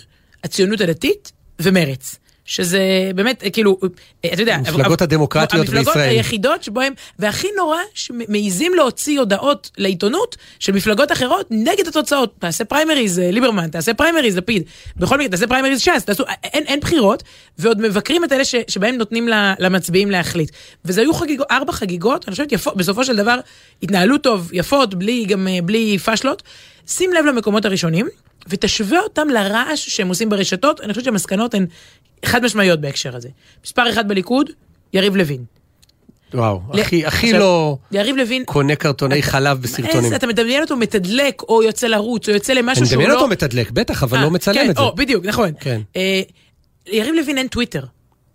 [0.43, 2.15] הציונות הדתית ומרץ.
[2.49, 4.55] שזה באמת, אה, כאילו, אה, אתה יודע...
[4.55, 6.09] המפלגות הדמוקרטיות המפלגות בישראל.
[6.09, 12.33] היחידות שבו הם, והכי נורא, שמעיזים להוציא הודעות לעיתונות של מפלגות אחרות נגד התוצאות.
[12.39, 14.63] תעשה פריימריז אה, ליברמן, תעשה פריימריז לפיד,
[14.97, 17.23] בכל מקרה תעשה פריימריז ש"ס, תעשו, אין, אין בחירות,
[17.57, 19.27] ועוד מבקרים את אלה ש, שבהם נותנים
[19.59, 20.51] למצביעים להחליט.
[20.85, 23.39] וזה היו חגיגות, ארבע חגיגות, אני חושבת יפות, בסופו של דבר
[23.83, 26.43] התנהלו טוב, יפות, בלי, גם בלי פשלות.
[26.89, 28.07] שים לב למקומות הראשונים,
[28.47, 31.65] ותשווה אותם לרעש שהם עושים ברשתות, אני חושבת שהמסקנות הן
[32.25, 33.29] חד משמעיות בהקשר הזה.
[33.65, 34.49] מספר אחד בליכוד,
[34.93, 35.43] יריב לוין.
[36.33, 40.15] וואו, ל- הכי הכי עכשיו, לא יריב לוין, קונה קרטוני חלב בסרטונים.
[40.15, 43.15] אתה מדמיין אותו מתדלק, או יוצא לרוץ, או יוצא למשהו אני שהוא מדמיין לא...
[43.15, 44.81] אותו מתדלק, בטח, אבל אה, לא מצלם כן, את זה.
[44.81, 45.51] או, בדיוק, נכון.
[45.59, 45.81] כן.
[45.95, 46.21] אה,
[46.87, 47.83] ליריב לוין אין טוויטר.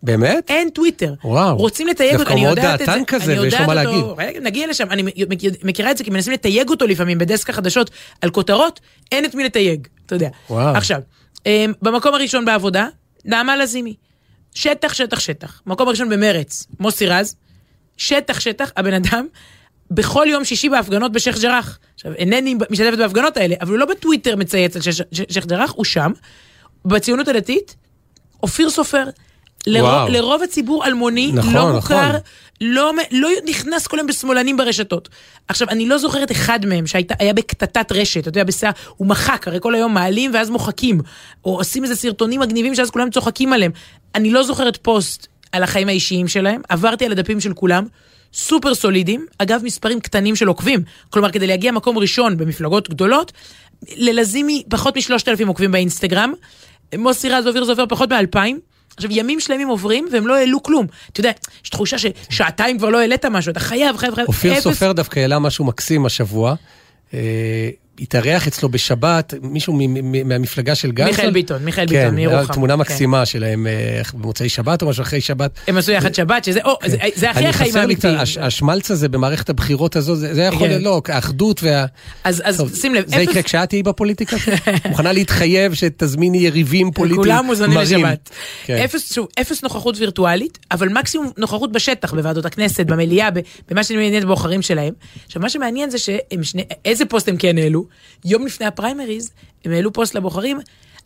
[0.05, 0.45] באמת?
[0.51, 1.15] אין טוויטר.
[1.25, 1.57] וואו.
[1.57, 2.93] רוצים לתייג דווקא אותו, אני מאוד יודעת את זה.
[2.93, 3.75] דעתן כזה, ויש לו מה
[4.19, 7.91] רגע, נגיע לשם, אני מכיר- מכירה את זה כי מנסים לתייג אותו לפעמים בדסק החדשות
[8.21, 8.81] על כותרות,
[9.13, 10.29] אין את מי לתייג, אתה יודע.
[10.51, 10.77] וואו.
[10.77, 11.01] עכשיו,
[11.47, 12.87] אה, במקום הראשון בעבודה,
[13.25, 13.95] נעמה לזימי.
[14.55, 15.63] שטח, שטח, שטח.
[15.67, 17.37] מקום הראשון במרץ, מוסי רז.
[17.97, 19.27] שטח, שטח, הבן אדם,
[19.91, 21.79] בכל יום שישי בהפגנות בשייח' ג'ראח.
[21.95, 26.13] עכשיו, אינני משתתפת בהפגנות האלה, אבל הוא לא בטוויטר מצייץ על שייח' ג'ראח, הוא שם.
[26.85, 27.77] בציונות הדתית,
[28.43, 29.05] אופיר סופר.
[29.67, 30.09] לרוב.
[30.09, 32.21] לרוב הציבור אלמוני, נכון, לא מוכר, נכון.
[32.61, 35.09] לא, לא נכנס כל היום בשמאלנים ברשתות.
[35.49, 39.59] עכשיו, אני לא זוכרת אחד מהם שהיה בקטטת רשת, אתה יודע, בשיער, הוא מחק, הרי
[39.61, 41.01] כל היום מעלים ואז מוחקים,
[41.45, 43.73] או עושים איזה סרטונים מגניבים שאז כולם צוחקים עליהם.
[44.15, 47.87] אני לא זוכרת פוסט על החיים האישיים שלהם, עברתי על הדפים של כולם,
[48.35, 50.83] סופר סולידיים, אגב, מספרים קטנים של עוקבים.
[51.11, 53.33] כלומר, כדי להגיע מקום ראשון במפלגות גדולות,
[53.97, 56.33] ללזימי פחות משלושת אלפים עוקבים באינסטגרם,
[56.99, 58.61] מוסי רז ואופיר זופר פחות מאלפיים.
[58.97, 60.87] עכשיו, ימים שלמים עוברים והם לא העלו כלום.
[61.13, 61.31] אתה יודע,
[61.65, 64.27] יש תחושה ששעתיים כבר לא העלית משהו, אתה חייב, חייב, חייב.
[64.29, 66.55] אופיר סופר דווקא העלה משהו מקסים השבוע.
[68.01, 69.79] התארח אצלו בשבת מישהו
[70.25, 71.09] מהמפלגה של גנץ.
[71.09, 72.53] מיכאל ביטון, מיכאל כן, ביטון מירוחם.
[72.55, 72.81] תמונה כן.
[72.81, 73.73] מקסימה שלהם אה,
[74.15, 75.51] במוצאי שבת או משהו אחרי שבת.
[75.69, 78.19] הם עשו יחד שבת, שזה, או, זה- זה הכי החיים האמיתיים.
[78.19, 80.69] הש- השמלץ הזה במערכת הבחירות הזו, זה זה יכול כן.
[80.69, 81.87] להיות, לא, האחדות וה...
[82.25, 84.37] אז אז טוב, שים לב, זה יקרה אפס- כשאת תהיי בפוליטיקה?
[84.89, 88.05] מוכנה להתחייב שתזמיני יריבים פוליטיים כולם מוזמנים מרים.
[88.05, 88.31] לשבת.
[88.65, 88.77] כן.
[88.85, 93.29] אפס, שוב, אפס נוכחות וירטואלית, אבל מקסימום נוכחות בשטח, בוועדות הכנסת, במליאה,
[93.71, 94.93] במה שמעניין את הבוחרים שלהם.
[95.27, 97.84] עכשיו, מה שמעניין זה שהם שני, איזה פוסט הם כן העלו?
[98.25, 99.31] יום לפני הפריימריז,
[99.65, 100.59] הם העלו פוסט לבוחרים.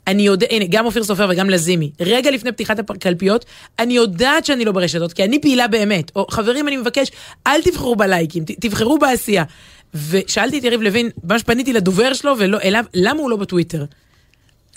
[0.07, 3.45] אני יודע, הנה, גם אופיר סופר וגם לזימי, רגע לפני פתיחת הקלפיות,
[3.79, 6.11] אני יודעת שאני לא ברשתות, כי אני פעילה באמת.
[6.17, 7.11] או חברים, אני מבקש,
[7.47, 9.45] אל תבחרו בלייקים, ת- תבחרו בעשייה.
[10.11, 13.85] ושאלתי את יריב לוין, ממש פניתי לדובר שלו ולא אליו, למה הוא לא בטוויטר?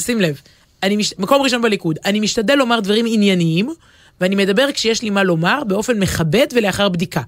[0.02, 0.41] שים לב,
[0.84, 1.14] אני מש...
[1.20, 3.70] מקום ראשון בליכוד, אני משתדל לומר דברים ענייניים,
[4.22, 7.22] ואני מדבר כשיש לי מה לומר באופן מכבד ולאחר בדיקה.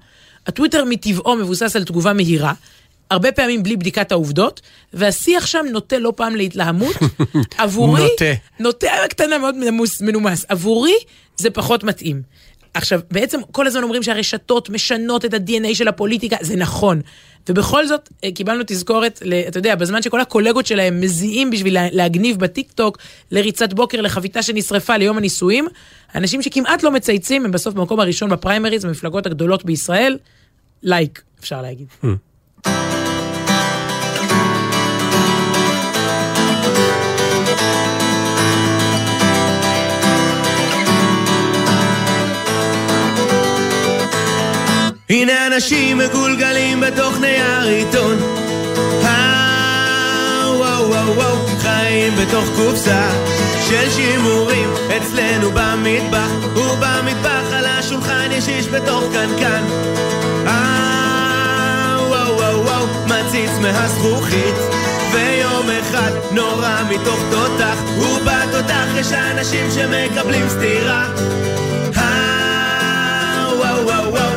[0.46, 2.52] הטוויטר מטבעו מבוסס על תגובה מהירה,
[3.10, 4.60] הרבה פעמים בלי בדיקת העובדות,
[4.92, 6.96] והשיח שם נוטה לא פעם להתלהמות.
[7.58, 8.24] עבורי, נוטה.
[8.60, 10.44] נוטה קטנה מאוד מנומס, מנומס.
[10.48, 10.94] עבורי
[11.36, 12.22] זה פחות מתאים.
[12.74, 17.00] עכשיו, בעצם כל הזמן אומרים שהרשתות משנות את ה-DNA של הפוליטיקה, זה נכון.
[17.48, 22.38] ובכל זאת, אה, קיבלנו תזכורת, אתה יודע, בזמן שכל הקולגות שלהם מזיעים בשביל לה- להגניב
[22.38, 22.98] בטיקטוק,
[23.30, 25.66] לריצת בוקר, לחביתה שנשרפה ליום הנישואים,
[26.14, 30.18] אנשים שכמעט לא מצייצים, הם בסוף במקום הראשון בפריימריז, במפלגות הגדולות בישראל,
[30.82, 31.86] לייק, אפשר להגיד.
[45.10, 48.18] הנה אנשים מגולגלים בתוך נייר עיתון.
[50.58, 50.94] וואו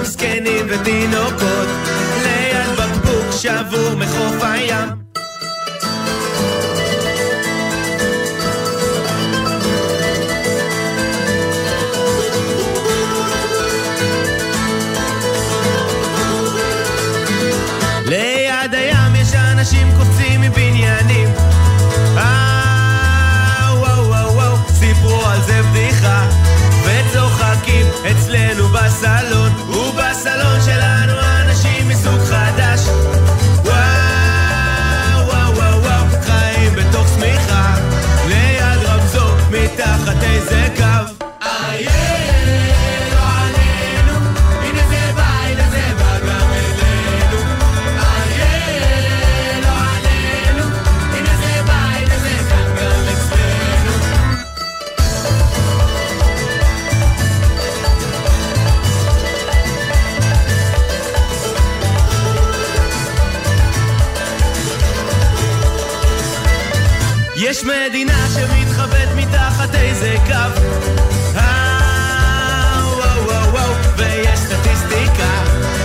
[0.08, 1.68] זקנים ותינוקות
[2.24, 5.07] ליד בקבוק שבור מחוף הים
[69.98, 70.62] איזה קו.
[71.36, 72.82] אה,
[73.98, 75.44] ויש סטטיסטיקה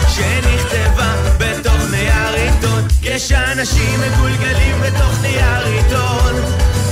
[0.08, 2.88] שנכתבה בתוך נייר עיתון.
[3.02, 6.34] יש אנשים מגולגלים בתוך נייר עיתון.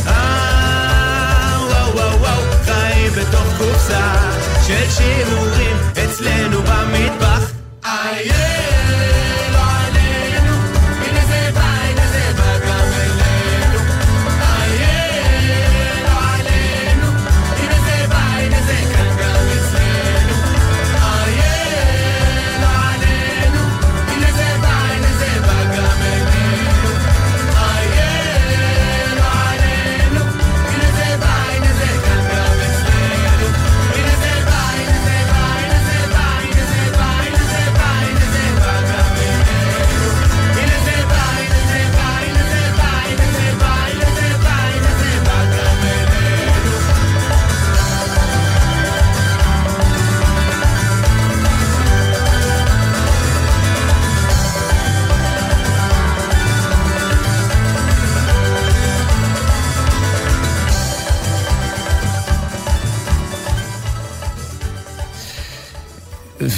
[0.07, 1.57] אה,
[2.64, 4.14] חיים בתוך קופסה
[4.66, 7.51] של שימורים אצלנו במטבח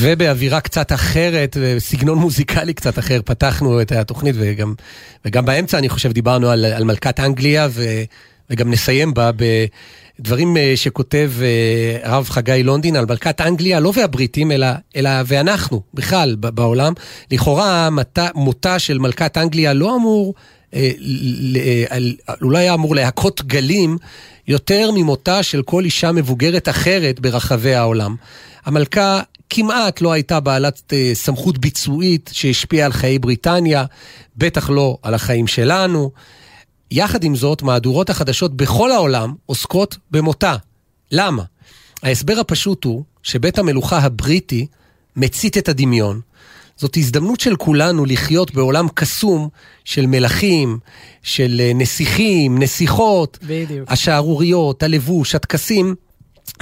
[0.02, 4.74] ובאווירה קצת אחרת, סגנון מוזיקלי קצת אחר, פתחנו את התוכנית, וגם,
[5.24, 7.84] וגם באמצע אני חושב דיברנו על, על מלכת אנגליה, ו,
[8.50, 9.30] וגם נסיים בה
[10.18, 15.82] בדברים אה, שכותב אה, הרב חגי לונדין על מלכת אנגליה, לא והבריטים, אלא, אלא ואנחנו,
[15.94, 16.92] בכלל, בעולם.
[17.30, 20.34] לכאורה, מותה, מותה של מלכת אנגליה לא אמור,
[22.42, 23.98] אולי היה אמור להכות גלים
[24.48, 28.16] יותר ממותה של כל אישה מבוגרת אחרת ברחבי העולם.
[28.64, 29.20] המלכה
[29.54, 33.84] כמעט לא הייתה בעלת uh, סמכות ביצועית שהשפיעה על חיי בריטניה,
[34.36, 36.10] בטח לא על החיים שלנו.
[36.90, 40.56] יחד עם זאת, מהדורות החדשות בכל העולם עוסקות במותה.
[41.10, 41.42] למה?
[42.02, 44.66] ההסבר הפשוט הוא שבית המלוכה הבריטי
[45.16, 46.20] מצית את הדמיון.
[46.76, 49.48] זאת הזדמנות של כולנו לחיות בעולם קסום
[49.84, 50.78] של מלכים,
[51.22, 53.92] של אה, נסיכים, נסיכות, בדיוק.
[53.92, 55.94] השערוריות, הלבוש, הטקסים,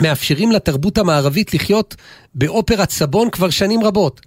[0.01, 1.95] מאפשרים לתרבות המערבית לחיות
[2.35, 4.20] באופרת סבון כבר שנים רבות.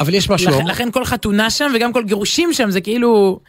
[0.00, 0.50] אבל יש משהו...
[0.50, 3.40] לכן, לכן כל חתונה שם וגם כל גירושים שם זה כאילו...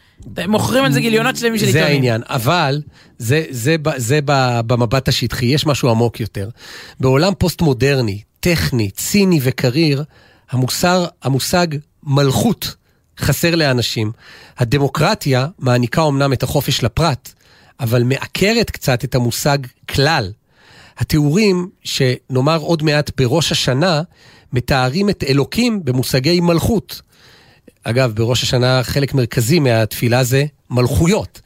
[0.48, 1.88] מוכרים על זה גיליונות שלמים של עיתונים.
[1.88, 2.82] זה העניין, אבל
[3.18, 4.20] זה, זה, זה, זה
[4.68, 6.50] במבט השטחי, יש משהו עמוק יותר.
[7.00, 10.04] בעולם פוסט-מודרני, טכני, ציני וקריר,
[10.52, 11.68] המוסר, המושג
[12.04, 12.76] מלכות
[13.20, 14.12] חסר לאנשים.
[14.58, 17.34] הדמוקרטיה מעניקה אמנם את החופש לפרט,
[17.80, 19.58] אבל מעקרת קצת את המושג
[19.90, 20.32] כלל.
[20.98, 24.02] התיאורים שנאמר עוד מעט בראש השנה,
[24.54, 27.02] מתארים את אלוקים במושגי מלכות.
[27.84, 31.42] אגב, בראש השנה חלק מרכזי מהתפילה זה מלכויות.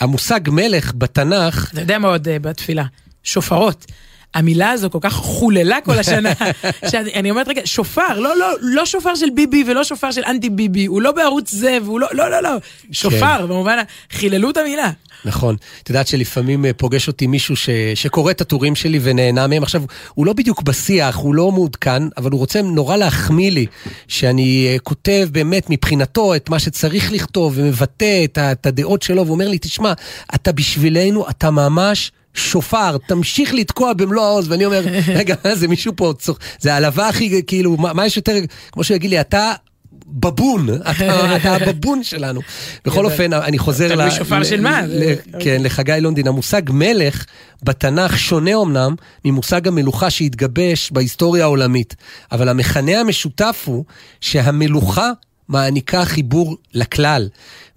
[0.00, 1.70] המושג מלך בתנ"ך...
[1.72, 2.84] אתה יודע מה עוד uh, בתפילה?
[3.22, 3.86] שופרות.
[4.34, 6.32] המילה הזו כל כך חוללה כל השנה,
[6.90, 10.86] שאני אומרת רגע, שופר, לא, לא, לא שופר של ביבי ולא שופר של אנטי ביבי,
[10.86, 12.50] הוא לא בערוץ זה, והוא לא, לא, לא, לא,
[12.92, 13.48] שופר, כן.
[13.48, 13.78] במובן,
[14.10, 14.90] חיללו את המילה.
[15.24, 15.56] נכון.
[15.82, 17.70] את יודעת שלפעמים אה, פוגש אותי מישהו ש...
[17.94, 19.62] שקורא את הטורים שלי ונהנה מהם.
[19.62, 19.82] עכשיו,
[20.14, 23.66] הוא לא בדיוק בשיח, הוא לא מעודכן, אבל הוא רוצה נורא להחמיא לי
[24.08, 29.34] שאני אה, כותב באמת מבחינתו את מה שצריך לכתוב ומבטא את, את הדעות שלו, והוא
[29.34, 29.92] אומר לי, תשמע,
[30.34, 32.12] אתה בשבילנו, אתה ממש...
[32.38, 34.84] שופר, תמשיך לתקוע במלוא העוז, ואני אומר,
[35.20, 36.12] רגע, זה מישהו פה,
[36.60, 38.36] זה העלבה הכי, כאילו, מה, מה יש יותר,
[38.72, 39.52] כמו שהוא יגיד לי, אתה
[40.06, 40.68] בבון,
[41.36, 42.40] אתה הבבון שלנו.
[42.84, 44.10] בכל אופן, אני חוזר ל...
[44.10, 44.80] שופר של מה?
[45.40, 46.28] כן, לחגי לונדין.
[46.28, 47.24] המושג מלך
[47.62, 51.96] בתנ"ך שונה אמנם ממושג המלוכה שהתגבש בהיסטוריה העולמית,
[52.32, 53.84] אבל המכנה המשותף הוא
[54.20, 55.10] שהמלוכה
[55.48, 57.28] מעניקה חיבור לכלל.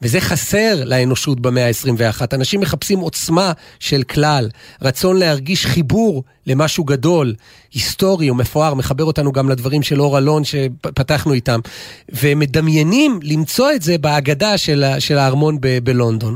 [0.02, 2.22] וזה חסר לאנושות במאה ה-21.
[2.34, 4.50] אנשים מחפשים עוצמה של כלל,
[4.82, 7.36] רצון להרגיש חיבור למשהו גדול,
[7.74, 11.60] היסטורי ומפואר, מחבר אותנו גם לדברים של אור אלון שפתחנו איתם,
[12.10, 16.36] ומדמיינים למצוא את זה בהגדה של, של הארמון ב- בלונדון.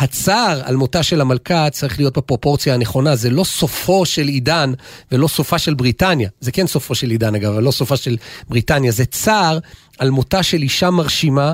[0.00, 4.72] הצער על מותה של המלכה צריך להיות בפרופורציה הנכונה, זה לא סופו של עידן
[5.12, 6.28] ולא סופה של בריטניה.
[6.40, 8.16] זה כן סופו של עידן אגב, אבל לא סופה של
[8.48, 8.92] בריטניה.
[8.92, 9.58] זה צער
[9.98, 11.52] על מותה של אישה מרשימה.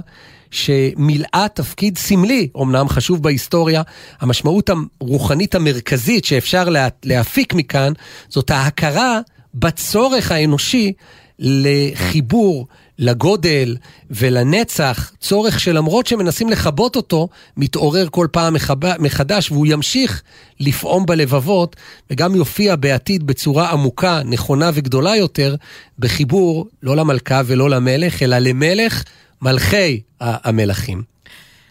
[0.50, 3.82] שמילאה תפקיד סמלי, אמנם חשוב בהיסטוריה,
[4.20, 4.70] המשמעות
[5.00, 7.92] הרוחנית המרכזית שאפשר לה, להפיק מכאן,
[8.28, 9.20] זאת ההכרה
[9.54, 10.92] בצורך האנושי
[11.38, 12.66] לחיבור,
[12.98, 13.76] לגודל
[14.10, 18.56] ולנצח, צורך שלמרות שמנסים לכבות אותו, מתעורר כל פעם
[18.98, 20.22] מחדש, והוא ימשיך
[20.60, 21.76] לפעום בלבבות,
[22.10, 25.54] וגם יופיע בעתיד בצורה עמוקה, נכונה וגדולה יותר,
[25.98, 29.02] בחיבור לא למלכה ולא למלך, אלא למלך
[29.42, 31.15] מלכי המלכים.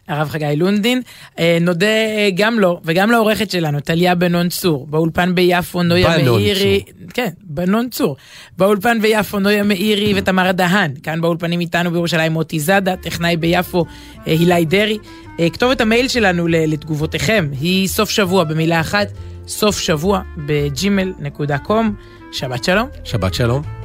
[0.08, 1.02] הרב חגי לונדין.
[1.40, 6.84] אה, נודה אה, גם לו וגם לעורכת שלנו, טליה בנון צור, באולפן ביפו נויה מאירי,
[7.14, 8.16] כן, בנון צור,
[8.58, 13.86] באולפן ביפו נויה מאירי ותמרה דהן, כאן באולפנים איתנו בירושלים מוטי זאדה, טכנאי ביפו
[14.28, 14.98] אה, הילי דרעי.
[15.54, 19.08] כתובת המייל שלנו לתגובותיכם היא סוף שבוע במילה אחת,
[19.48, 21.96] סוף שבוע בג'ימל.קום.
[22.32, 22.88] שבת שלום.
[23.04, 23.85] שבת שלום.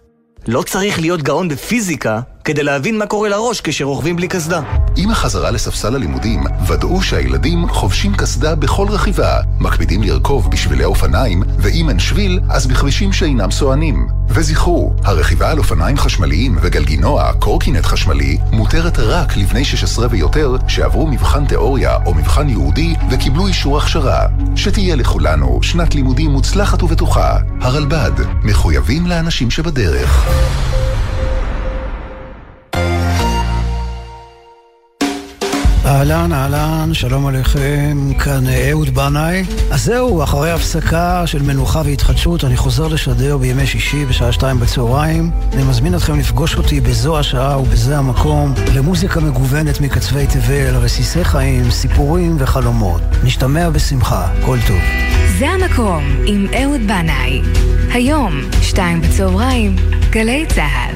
[0.47, 4.61] לא צריך להיות גאון בפיזיקה כדי להבין מה קורה לראש כשרוכבים בלי קסדה.
[4.95, 11.89] עם החזרה לספסל הלימודים, ודאו שהילדים חובשים קסדה בכל רכיבה, מקפידים לרכוב בשבילי אופניים, ואם
[11.89, 14.07] אין שביל, אז בכבישים שאינם סוענים.
[14.27, 21.45] וזכרו, הרכיבה על אופניים חשמליים וגלגינוע, קורקינט חשמלי, מותרת רק לבני 16 ויותר שעברו מבחן
[21.45, 24.27] תיאוריה או מבחן ייעודי וקיבלו אישור הכשרה.
[24.55, 27.37] שתהיה לכולנו שנת לימודים מוצלחת ובטוחה.
[27.61, 28.11] הרלב"ד,
[28.43, 30.27] מחויבים לאנשים שבדרך.
[35.91, 39.43] אהלן, אהלן, שלום עליכם, כאן אהוד בנאי.
[39.71, 45.31] אז זהו, אחרי הפסקה של מנוחה והתחדשות, אני חוזר לשדר בימי שישי בשעה שתיים בצהריים.
[45.53, 51.71] אני מזמין אתכם לפגוש אותי בזו השעה ובזה המקום, למוזיקה מגוונת מקצווי תבל, רסיסי חיים,
[51.71, 53.01] סיפורים וחלומות.
[53.23, 54.79] נשתמע בשמחה, כל טוב.
[55.39, 57.41] זה המקום עם אהוד בנאי.
[57.93, 59.75] היום, שתיים בצהריים,
[60.09, 60.95] גלי צה"ל.